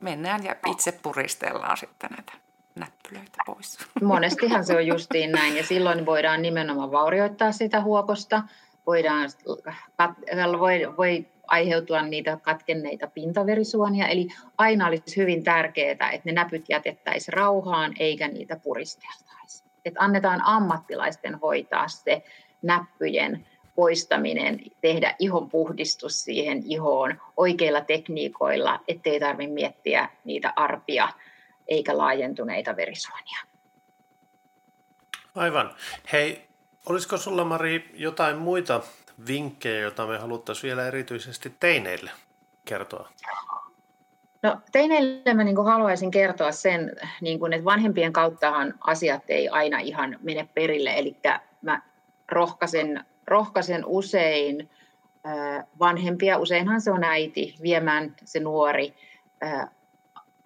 mennään 0.00 0.44
ja 0.44 0.56
itse 0.66 0.92
puristellaan 0.92 1.76
sitten 1.76 2.10
näitä 2.10 2.32
näppylöitä 2.74 3.38
pois. 3.46 3.78
Monestihan 4.02 4.64
se 4.64 4.76
on 4.76 4.86
justiin 4.86 5.32
näin 5.32 5.56
ja 5.56 5.66
silloin 5.66 6.06
voidaan 6.06 6.42
nimenomaan 6.42 6.92
vaurioittaa 6.92 7.52
sitä 7.52 7.80
huokosta. 7.80 8.42
Voidaan, 8.86 9.30
voi, 10.58 10.96
voi 10.96 11.26
aiheutua 11.50 12.02
niitä 12.02 12.38
katkenneita 12.42 13.06
pintaverisuonia. 13.06 14.08
Eli 14.08 14.28
aina 14.58 14.86
olisi 14.86 15.16
hyvin 15.16 15.44
tärkeää, 15.44 16.10
että 16.10 16.20
ne 16.24 16.32
näpyt 16.32 16.64
jätettäisiin 16.68 17.32
rauhaan 17.32 17.94
eikä 17.98 18.28
niitä 18.28 18.56
puristeltaisi. 18.56 19.64
Että 19.84 20.00
annetaan 20.02 20.40
ammattilaisten 20.44 21.34
hoitaa 21.34 21.88
se 21.88 22.22
näppyjen 22.62 23.46
poistaminen, 23.74 24.60
tehdä 24.80 25.14
ihon 25.18 25.50
puhdistus 25.50 26.24
siihen 26.24 26.62
ihoon 26.64 27.20
oikeilla 27.36 27.80
tekniikoilla, 27.80 28.80
ettei 28.88 29.20
tarvitse 29.20 29.54
miettiä 29.54 30.08
niitä 30.24 30.52
arpia 30.56 31.08
eikä 31.68 31.98
laajentuneita 31.98 32.76
verisuonia. 32.76 33.38
Aivan. 35.34 35.74
Hei, 36.12 36.48
olisiko 36.86 37.16
sulla 37.16 37.44
Mari 37.44 37.90
jotain 37.94 38.36
muita 38.36 38.82
vinkkejä, 39.26 39.80
joita 39.80 40.06
me 40.06 40.18
haluttaisiin 40.18 40.68
vielä 40.68 40.86
erityisesti 40.86 41.52
teineille 41.60 42.10
kertoa? 42.64 43.08
No 44.42 44.56
teineille 44.72 45.34
mä 45.34 45.44
niin 45.44 45.64
haluaisin 45.64 46.10
kertoa 46.10 46.52
sen, 46.52 46.96
niin 47.20 47.38
kuin, 47.38 47.52
että 47.52 47.64
vanhempien 47.64 48.12
kauttahan 48.12 48.74
asiat 48.80 49.22
ei 49.28 49.48
aina 49.48 49.78
ihan 49.78 50.18
mene 50.22 50.48
perille, 50.54 50.90
eli 50.98 51.16
mä 51.62 51.82
rohkaisen 52.28 53.04
rohkaisen 53.26 53.84
usein 53.86 54.70
vanhempia, 55.78 56.38
useinhan 56.38 56.80
se 56.80 56.90
on 56.90 57.04
äiti, 57.04 57.54
viemään 57.62 58.16
se 58.24 58.40
nuori 58.40 58.94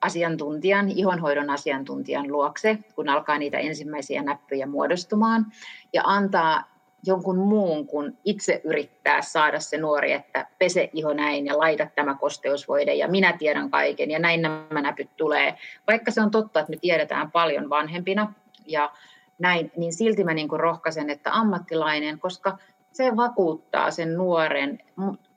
asiantuntijan, 0.00 0.90
ihonhoidon 0.90 1.50
asiantuntijan 1.50 2.32
luokse, 2.32 2.78
kun 2.94 3.08
alkaa 3.08 3.38
niitä 3.38 3.58
ensimmäisiä 3.58 4.22
näppyjä 4.22 4.66
muodostumaan, 4.66 5.46
ja 5.92 6.02
antaa 6.04 6.73
jonkun 7.06 7.38
muun 7.38 7.86
kuin 7.86 8.18
itse 8.24 8.60
yrittää 8.64 9.22
saada 9.22 9.60
se 9.60 9.78
nuori, 9.78 10.12
että 10.12 10.46
pese 10.58 10.90
iho 10.92 11.12
näin 11.12 11.46
ja 11.46 11.58
laita 11.58 11.86
tämä 11.94 12.14
kosteusvoide 12.14 12.94
ja 12.94 13.08
minä 13.08 13.32
tiedän 13.38 13.70
kaiken 13.70 14.10
ja 14.10 14.18
näin 14.18 14.42
nämä 14.42 14.80
näpyt 14.82 15.10
tulee. 15.16 15.54
Vaikka 15.86 16.10
se 16.10 16.20
on 16.20 16.30
totta, 16.30 16.60
että 16.60 16.70
me 16.70 16.76
tiedetään 16.76 17.30
paljon 17.30 17.70
vanhempina 17.70 18.32
ja 18.66 18.92
näin, 19.38 19.72
niin 19.76 19.92
silti 19.92 20.24
mä 20.24 20.34
niin 20.34 20.48
kuin 20.48 20.60
rohkaisen, 20.60 21.10
että 21.10 21.32
ammattilainen, 21.32 22.18
koska 22.18 22.58
se 22.92 23.16
vakuuttaa 23.16 23.90
sen 23.90 24.14
nuoren, 24.14 24.78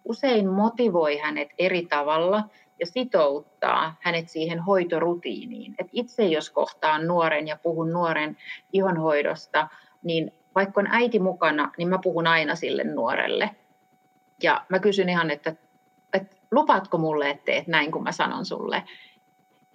usein 0.05 0.49
motivoi 0.49 1.17
hänet 1.17 1.49
eri 1.57 1.85
tavalla 1.85 2.43
ja 2.79 2.85
sitouttaa 2.85 3.95
hänet 4.01 4.29
siihen 4.29 4.59
hoitorutiiniin. 4.59 5.75
Et 5.79 5.87
itse 5.91 6.25
jos 6.25 6.49
kohtaan 6.49 7.07
nuoren 7.07 7.47
ja 7.47 7.57
puhun 7.63 7.91
nuoren 7.91 8.37
ihonhoidosta, 8.73 9.67
niin 10.03 10.31
vaikka 10.57 10.81
on 10.81 10.87
äiti 10.91 11.19
mukana, 11.19 11.71
niin 11.77 11.89
mä 11.89 11.99
puhun 12.03 12.27
aina 12.27 12.55
sille 12.55 12.83
nuorelle. 12.83 13.55
Ja 14.43 14.65
mä 14.69 14.79
kysyn 14.79 15.09
ihan, 15.09 15.31
että, 15.31 15.55
että 16.13 16.37
lupaatko 16.51 16.97
mulle, 16.97 17.29
että 17.29 17.45
teet 17.45 17.67
näin, 17.67 17.91
kun 17.91 18.03
mä 18.03 18.11
sanon 18.11 18.45
sulle. 18.45 18.83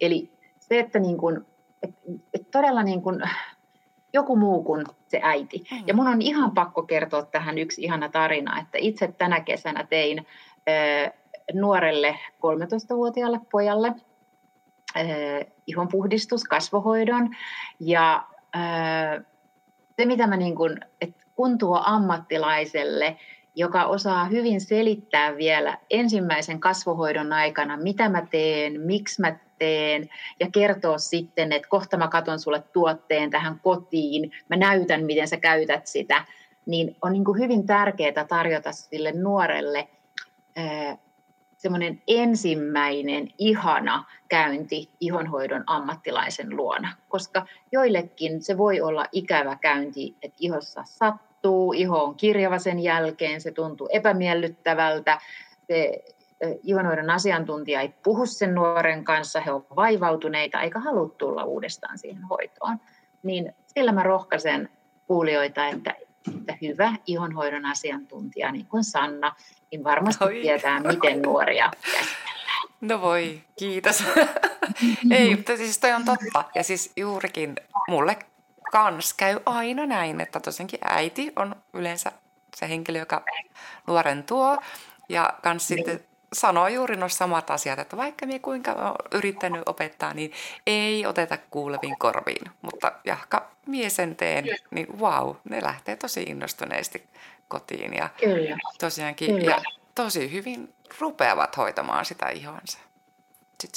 Eli 0.01 0.31
se, 0.59 0.79
että, 0.79 0.99
niin 0.99 1.17
kun, 1.17 1.45
että, 1.83 2.01
että 2.33 2.47
todella 2.51 2.83
niin 2.83 3.01
kun 3.01 3.23
joku 4.13 4.35
muu 4.35 4.63
kuin 4.63 4.85
se 5.07 5.19
äiti. 5.23 5.63
Mm. 5.71 5.83
Ja 5.87 5.93
mun 5.93 6.07
on 6.07 6.21
ihan 6.21 6.51
pakko 6.51 6.83
kertoa 6.83 7.25
tähän 7.25 7.57
yksi 7.57 7.81
ihana 7.81 8.09
tarina, 8.09 8.59
että 8.59 8.77
itse 8.77 9.13
tänä 9.17 9.39
kesänä 9.39 9.87
tein 9.89 10.27
äh, 10.69 11.11
nuorelle 11.53 12.19
13-vuotiaalle 12.35 13.39
pojalle 13.51 13.87
äh, 14.97 15.05
ihonpuhdistus, 15.67 16.43
kasvohoidon. 16.43 17.29
Ja 17.79 18.27
äh, 18.55 19.25
se, 19.97 20.05
mitä 20.05 20.27
mä 20.27 20.37
niin 20.37 20.55
kun, 20.55 20.77
että 21.01 21.23
kun 21.35 21.57
tuo 21.57 21.81
ammattilaiselle, 21.85 23.17
joka 23.55 23.85
osaa 23.85 24.25
hyvin 24.25 24.61
selittää 24.61 25.37
vielä 25.37 25.77
ensimmäisen 25.89 26.59
kasvohoidon 26.59 27.33
aikana, 27.33 27.77
mitä 27.77 28.09
mä 28.09 28.27
teen, 28.31 28.81
miksi 28.81 29.21
mä 29.21 29.35
teen 29.59 30.09
ja 30.39 30.47
kertoa 30.51 30.97
sitten, 30.97 31.51
että 31.51 31.67
kohta 31.67 31.97
mä 31.97 32.07
katon 32.07 32.39
sulle 32.39 32.63
tuotteen 32.73 33.29
tähän 33.29 33.59
kotiin, 33.59 34.31
mä 34.49 34.55
näytän, 34.55 35.05
miten 35.05 35.27
sä 35.27 35.37
käytät 35.37 35.87
sitä, 35.87 36.25
niin 36.65 36.95
on 37.01 37.13
niin 37.13 37.25
kuin 37.25 37.39
hyvin 37.39 37.65
tärkeää 37.65 38.25
tarjota 38.27 38.71
sille 38.71 39.11
nuorelle 39.11 39.87
semmoinen 41.63 42.01
ensimmäinen 42.07 43.27
ihana 43.37 44.03
käynti 44.27 44.89
ihonhoidon 44.99 45.63
ammattilaisen 45.67 46.57
luona, 46.57 46.95
koska 47.09 47.45
joillekin 47.71 48.43
se 48.43 48.57
voi 48.57 48.81
olla 48.81 49.05
ikävä 49.11 49.55
käynti, 49.61 50.15
että 50.21 50.37
ihossa 50.39 50.83
sattuu, 50.85 51.73
iho 51.73 52.03
on 52.03 52.15
kirjava 52.15 52.59
sen 52.59 52.79
jälkeen, 52.79 53.41
se 53.41 53.51
tuntuu 53.51 53.89
epämiellyttävältä, 53.91 55.21
se 55.67 56.03
ihonhoidon 56.63 57.09
asiantuntija 57.09 57.81
ei 57.81 57.93
puhu 58.03 58.25
sen 58.25 58.55
nuoren 58.55 59.03
kanssa, 59.03 59.39
he 59.39 59.51
ovat 59.51 59.75
vaivautuneita 59.75 60.61
eikä 60.61 60.79
halua 60.79 61.09
tulla 61.17 61.43
uudestaan 61.43 61.97
siihen 61.97 62.23
hoitoon. 62.23 62.77
Niin 63.23 63.53
sillä 63.67 63.91
mä 63.91 64.03
rohkaisen 64.03 64.69
kuulijoita, 65.07 65.67
että, 65.67 65.95
että 66.39 66.57
hyvä 66.61 66.93
ihonhoidon 67.05 67.65
asiantuntija, 67.65 68.51
niin 68.51 68.65
kuin 68.65 68.83
Sanna, 68.83 69.35
niin 69.73 69.83
varmasti 69.83 70.23
Oi. 70.23 70.41
tietää, 70.41 70.79
miten 70.79 71.21
nuoria 71.21 71.71
käsitellään. 71.81 72.61
No 72.81 73.01
voi, 73.01 73.41
kiitos. 73.59 74.03
ei, 75.11 75.35
mutta 75.35 75.57
siis 75.57 75.79
toi 75.79 75.91
on 75.91 76.05
totta. 76.05 76.43
Ja 76.55 76.63
siis 76.63 76.91
juurikin 76.95 77.55
mulle 77.87 78.17
kans 78.71 79.13
käy 79.13 79.39
aina 79.45 79.85
näin, 79.85 80.21
että 80.21 80.39
tosiaankin 80.39 80.79
äiti 80.83 81.31
on 81.35 81.55
yleensä 81.73 82.11
se 82.55 82.69
henkilö, 82.69 82.99
joka 82.99 83.23
nuoren 83.87 84.23
tuo. 84.23 84.57
Ja 85.09 85.33
kans 85.43 85.69
niin. 85.69 85.77
sitten 85.77 85.99
sanoo 86.33 86.67
juuri 86.67 86.95
nuo 86.95 87.09
samat 87.09 87.49
asiat, 87.49 87.79
että 87.79 87.97
vaikka 87.97 88.25
minä 88.25 88.39
kuinka 88.39 88.71
olen 88.71 88.95
yrittänyt 89.11 89.61
opettaa, 89.65 90.13
niin 90.13 90.31
ei 90.67 91.05
oteta 91.05 91.37
kuuleviin 91.49 91.99
korviin. 91.99 92.51
Mutta 92.61 92.91
jahka 93.05 93.51
mie 93.65 93.89
sen 93.89 94.15
teen, 94.15 94.45
niin 94.71 94.99
wow, 94.99 95.35
ne 95.49 95.63
lähtee 95.63 95.95
tosi 95.95 96.23
innostuneesti 96.23 97.03
kotiin. 97.47 97.93
Ja 97.93 98.09
Kyllä. 98.19 98.57
tosiaankin, 98.79 99.35
Kyllä. 99.35 99.51
ja 99.51 99.61
tosi 99.95 100.31
hyvin 100.31 100.73
rupeavat 100.99 101.57
hoitamaan 101.57 102.05
sitä 102.05 102.29
ihonsa. 102.29 102.79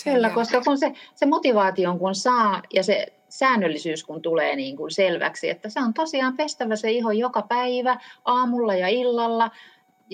Kyllä, 0.04 0.30
koska 0.30 0.60
kun 0.60 0.78
se, 0.78 0.92
se 1.14 1.26
motivaation 1.26 1.98
kun 1.98 2.14
saa 2.14 2.62
ja 2.72 2.82
se 2.82 3.06
säännöllisyys 3.28 4.04
kun 4.04 4.22
tulee 4.22 4.56
niin 4.56 4.76
kuin 4.76 4.90
selväksi, 4.90 5.50
että 5.50 5.68
se 5.68 5.80
on 5.80 5.94
tosiaan 5.94 6.36
pestävä 6.36 6.76
se 6.76 6.90
iho 6.90 7.10
joka 7.10 7.42
päivä, 7.42 7.96
aamulla 8.24 8.74
ja 8.74 8.88
illalla, 8.88 9.50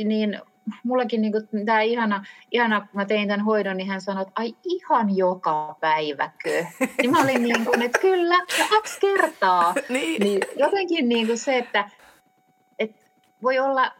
niin 0.05 0.41
mullakin 0.85 1.21
niin 1.23 1.33
kuin, 1.33 1.67
tämä 1.67 1.81
ihana, 1.81 2.25
ihana, 2.51 2.81
kun 2.81 2.89
mä 2.93 3.05
tein 3.05 3.29
tämän 3.29 3.45
hoidon, 3.45 3.77
niin 3.77 3.89
hän 3.89 4.01
sanoi, 4.01 4.23
että 4.23 4.33
ai 4.35 4.55
ihan 4.65 5.17
joka 5.17 5.77
päiväkö. 5.81 6.65
Niin 6.99 7.11
mä 7.11 7.23
olin 7.23 7.43
niin 7.43 7.65
kuin, 7.65 7.83
että 7.83 7.99
kyllä, 7.99 8.35
ja 8.59 8.69
kaksi 8.71 9.01
kertaa. 9.01 9.75
niin. 9.89 10.23
niin 10.23 10.41
jotenkin 10.57 11.09
niin 11.09 11.27
kuin 11.27 11.39
se, 11.39 11.59
että 11.59 11.91
voi 13.43 13.59
olla, 13.59 13.93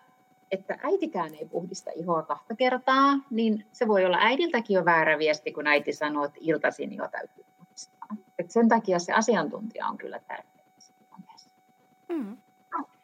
että 0.51 0.79
äitikään 0.83 1.35
ei 1.35 1.47
puhdista 1.47 1.91
ihoa 1.95 2.23
kahta 2.23 2.57
kertaa, 2.57 3.19
niin 3.31 3.67
se 3.73 3.89
voi 3.89 4.05
olla 4.05 4.19
äidiltäkin 4.21 4.75
jo 4.75 4.85
väärä 4.85 5.19
viesti, 5.19 5.53
kun 5.53 5.67
äiti 5.67 5.93
sanoo, 5.93 6.25
että 6.25 6.39
iltaisin 6.41 6.95
jo 6.95 7.09
täytyy 7.09 7.45
puhdistaa. 7.59 8.09
Et 8.39 8.51
sen 8.51 8.69
takia 8.69 8.99
se 8.99 9.13
asiantuntija 9.13 9.87
on 9.87 9.99
kyllä 9.99 10.21
tärkeä. 10.29 10.65
Mm 12.09 12.37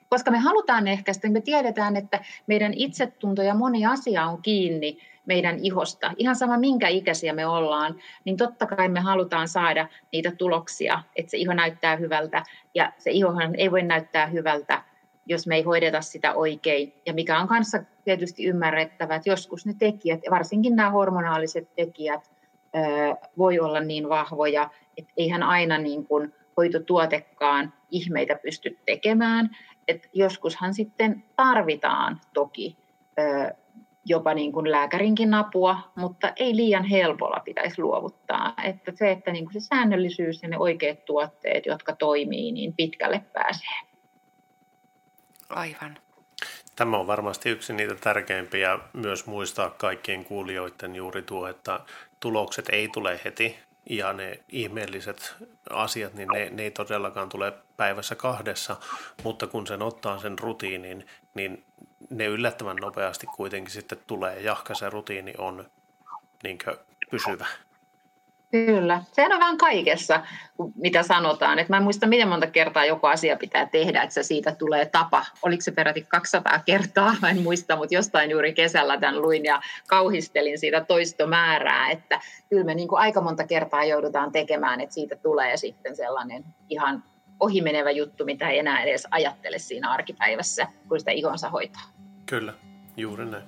koska 0.08 0.30
me 0.30 0.38
halutaan 0.38 0.88
ehkäistä, 0.88 1.30
me 1.30 1.40
tiedetään, 1.40 1.96
että 1.96 2.20
meidän 2.46 2.72
itsetunto 2.76 3.42
ja 3.42 3.54
moni 3.54 3.86
asia 3.86 4.26
on 4.26 4.42
kiinni 4.42 4.98
meidän 5.26 5.58
ihosta. 5.62 6.12
Ihan 6.16 6.36
sama 6.36 6.58
minkä 6.58 6.88
ikäisiä 6.88 7.32
me 7.32 7.46
ollaan, 7.46 7.94
niin 8.24 8.36
totta 8.36 8.66
kai 8.66 8.88
me 8.88 9.00
halutaan 9.00 9.48
saada 9.48 9.88
niitä 10.12 10.30
tuloksia, 10.30 11.02
että 11.16 11.30
se 11.30 11.36
iho 11.36 11.54
näyttää 11.54 11.96
hyvältä. 11.96 12.42
Ja 12.74 12.92
se 12.98 13.10
ihohan 13.10 13.54
ei 13.54 13.70
voi 13.70 13.82
näyttää 13.82 14.26
hyvältä, 14.26 14.82
jos 15.28 15.46
me 15.46 15.56
ei 15.56 15.62
hoideta 15.62 16.00
sitä 16.00 16.34
oikein. 16.34 16.92
Ja 17.06 17.14
mikä 17.14 17.38
on 17.38 17.48
kanssa 17.48 17.78
tietysti 18.04 18.44
ymmärrettävä, 18.44 19.14
että 19.14 19.30
joskus 19.30 19.66
ne 19.66 19.74
tekijät, 19.78 20.20
varsinkin 20.30 20.76
nämä 20.76 20.90
hormonaaliset 20.90 21.74
tekijät, 21.74 22.30
voi 23.38 23.60
olla 23.60 23.80
niin 23.80 24.08
vahvoja, 24.08 24.70
että 24.96 25.12
eihän 25.16 25.42
aina 25.42 25.78
niin 25.78 26.06
kuin 26.06 26.34
hoitotuotekaan 26.56 27.72
ihmeitä 27.90 28.38
pysty 28.42 28.78
tekemään 28.86 29.50
että 29.88 30.08
joskushan 30.12 30.74
sitten 30.74 31.24
tarvitaan 31.36 32.20
toki 32.34 32.76
jopa 34.04 34.34
niin 34.34 34.52
kuin 34.52 34.70
lääkärinkin 34.70 35.34
apua, 35.34 35.78
mutta 35.96 36.32
ei 36.36 36.56
liian 36.56 36.84
helpolla 36.84 37.40
pitäisi 37.44 37.82
luovuttaa. 37.82 38.54
Että 38.64 38.92
se, 38.94 39.10
että 39.10 39.32
niin 39.32 39.44
kuin 39.44 39.52
se 39.52 39.60
säännöllisyys 39.60 40.42
ja 40.42 40.48
ne 40.48 40.58
oikeat 40.58 41.04
tuotteet, 41.04 41.66
jotka 41.66 41.96
toimii, 41.96 42.52
niin 42.52 42.74
pitkälle 42.74 43.24
pääsee. 43.32 43.87
Aivan. 45.48 45.98
Tämä 46.76 46.96
on 46.96 47.06
varmasti 47.06 47.50
yksi 47.50 47.72
niitä 47.72 47.94
tärkeimpiä 47.94 48.78
myös 48.92 49.26
muistaa 49.26 49.70
kaikkien 49.70 50.24
kuulijoiden 50.24 50.96
juuri 50.96 51.22
tuo, 51.22 51.48
että 51.48 51.80
tulokset 52.20 52.68
ei 52.68 52.88
tule 52.88 53.20
heti, 53.24 53.58
ja 53.90 54.12
ne 54.12 54.40
ihmeelliset 54.48 55.34
asiat, 55.70 56.14
niin 56.14 56.28
ne, 56.28 56.50
ne 56.50 56.62
ei 56.62 56.70
todellakaan 56.70 57.28
tule 57.28 57.52
päivässä 57.76 58.14
kahdessa, 58.14 58.76
mutta 59.22 59.46
kun 59.46 59.66
sen 59.66 59.82
ottaa 59.82 60.18
sen 60.18 60.38
rutiinin, 60.38 61.06
niin 61.34 61.64
ne 62.10 62.26
yllättävän 62.26 62.76
nopeasti 62.76 63.26
kuitenkin 63.26 63.72
sitten 63.72 63.98
tulee, 64.06 64.40
jahka 64.40 64.74
se 64.74 64.90
rutiini 64.90 65.34
on 65.38 65.70
niin 66.42 66.58
pysyvä. 67.10 67.46
Kyllä. 68.50 69.02
Sehän 69.12 69.32
on 69.32 69.40
vähän 69.40 69.58
kaikessa, 69.58 70.22
mitä 70.74 71.02
sanotaan. 71.02 71.58
Et 71.58 71.68
mä 71.68 71.76
en 71.76 71.82
muista, 71.82 72.06
miten 72.06 72.28
monta 72.28 72.46
kertaa 72.46 72.84
joku 72.84 73.06
asia 73.06 73.36
pitää 73.36 73.66
tehdä, 73.66 74.02
että 74.02 74.14
se 74.14 74.22
siitä 74.22 74.54
tulee 74.54 74.86
tapa. 74.86 75.24
Oliko 75.42 75.60
se 75.60 75.70
peräti 75.70 76.06
200 76.08 76.58
kertaa? 76.66 77.14
Mä 77.22 77.30
en 77.30 77.42
muista, 77.42 77.76
mutta 77.76 77.94
jostain 77.94 78.30
juuri 78.30 78.52
kesällä 78.52 79.00
tämän 79.00 79.22
luin 79.22 79.44
ja 79.44 79.60
kauhistelin 79.86 80.58
siitä 80.58 80.84
toistomäärää. 80.84 81.90
Että 81.90 82.20
kyllä 82.50 82.64
me 82.64 82.74
niin 82.74 82.88
kuin 82.88 83.00
aika 83.00 83.20
monta 83.20 83.46
kertaa 83.46 83.84
joudutaan 83.84 84.32
tekemään, 84.32 84.80
että 84.80 84.94
siitä 84.94 85.16
tulee 85.16 85.56
sitten 85.56 85.96
sellainen 85.96 86.44
ihan 86.68 87.02
ohimenevä 87.40 87.90
juttu, 87.90 88.24
mitä 88.24 88.48
ei 88.48 88.58
enää 88.58 88.82
edes 88.82 89.06
ajattele 89.10 89.58
siinä 89.58 89.90
arkipäivässä, 89.90 90.66
kun 90.88 90.98
sitä 90.98 91.10
ihonsa 91.10 91.50
hoitaa. 91.50 91.82
Kyllä, 92.26 92.54
juuri 92.96 93.26
näin. 93.26 93.44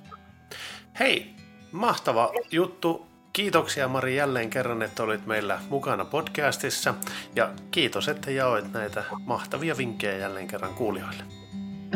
Hei, 0.99 1.35
mahtava 1.71 2.31
juttu 2.51 3.10
Kiitoksia 3.33 3.87
Mari 3.87 4.15
jälleen 4.15 4.49
kerran, 4.49 4.81
että 4.81 5.03
olit 5.03 5.25
meillä 5.25 5.59
mukana 5.69 6.05
podcastissa 6.05 6.93
ja 7.35 7.49
kiitos, 7.71 8.07
että 8.07 8.31
jaoit 8.31 8.73
näitä 8.73 9.03
mahtavia 9.25 9.77
vinkkejä 9.77 10.17
jälleen 10.17 10.47
kerran 10.47 10.73
kuulijoille. 10.73 11.23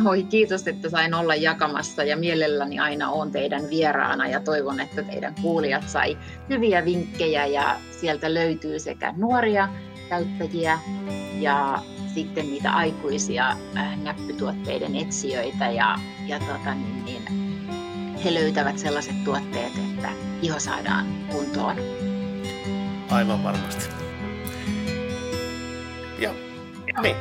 Oi, 0.05 0.23
kiitos, 0.23 0.67
että 0.67 0.89
sain 0.89 1.13
olla 1.13 1.35
jakamassa 1.35 2.03
ja 2.03 2.17
mielelläni 2.17 2.79
aina 2.79 3.09
on 3.09 3.31
teidän 3.31 3.69
vieraana 3.69 4.27
ja 4.27 4.39
toivon, 4.39 4.79
että 4.79 5.03
teidän 5.03 5.35
kuulijat 5.41 5.89
sai 5.89 6.17
hyviä 6.49 6.85
vinkkejä 6.85 7.45
ja 7.45 7.75
sieltä 7.91 8.33
löytyy 8.33 8.79
sekä 8.79 9.13
nuoria 9.17 9.69
käyttäjiä 10.09 10.79
ja 11.39 11.79
sitten 12.13 12.45
niitä 12.45 12.71
aikuisia 12.71 13.49
äh, 13.77 13.97
näppytuotteiden 13.97 14.95
etsijöitä 14.95 15.69
ja, 15.69 15.99
ja 16.27 16.39
tota, 16.39 16.73
niin, 16.75 17.05
niin, 17.05 17.23
he 18.23 18.33
löytävät 18.33 18.79
sellaiset 18.79 19.23
tuotteet, 19.23 19.73
että 19.77 20.09
iho 20.45 20.59
saadaan 20.59 21.05
kuntoon. 21.31 21.75
Aivan 23.09 23.43
varmasti. 23.43 23.85
Ja 26.19 26.31
niin, 27.01 27.15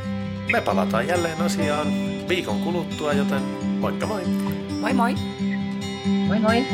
me 0.52 0.60
palataan 0.60 1.06
jälleen 1.08 1.40
asiaan 1.40 1.86
viikon 2.28 2.60
kuluttua, 2.60 3.12
joten 3.12 3.42
moikka 3.80 4.06
moi! 4.06 4.24
Moi 4.80 4.92
moi! 4.92 5.14
Moi 6.28 6.40
moi! 6.40 6.64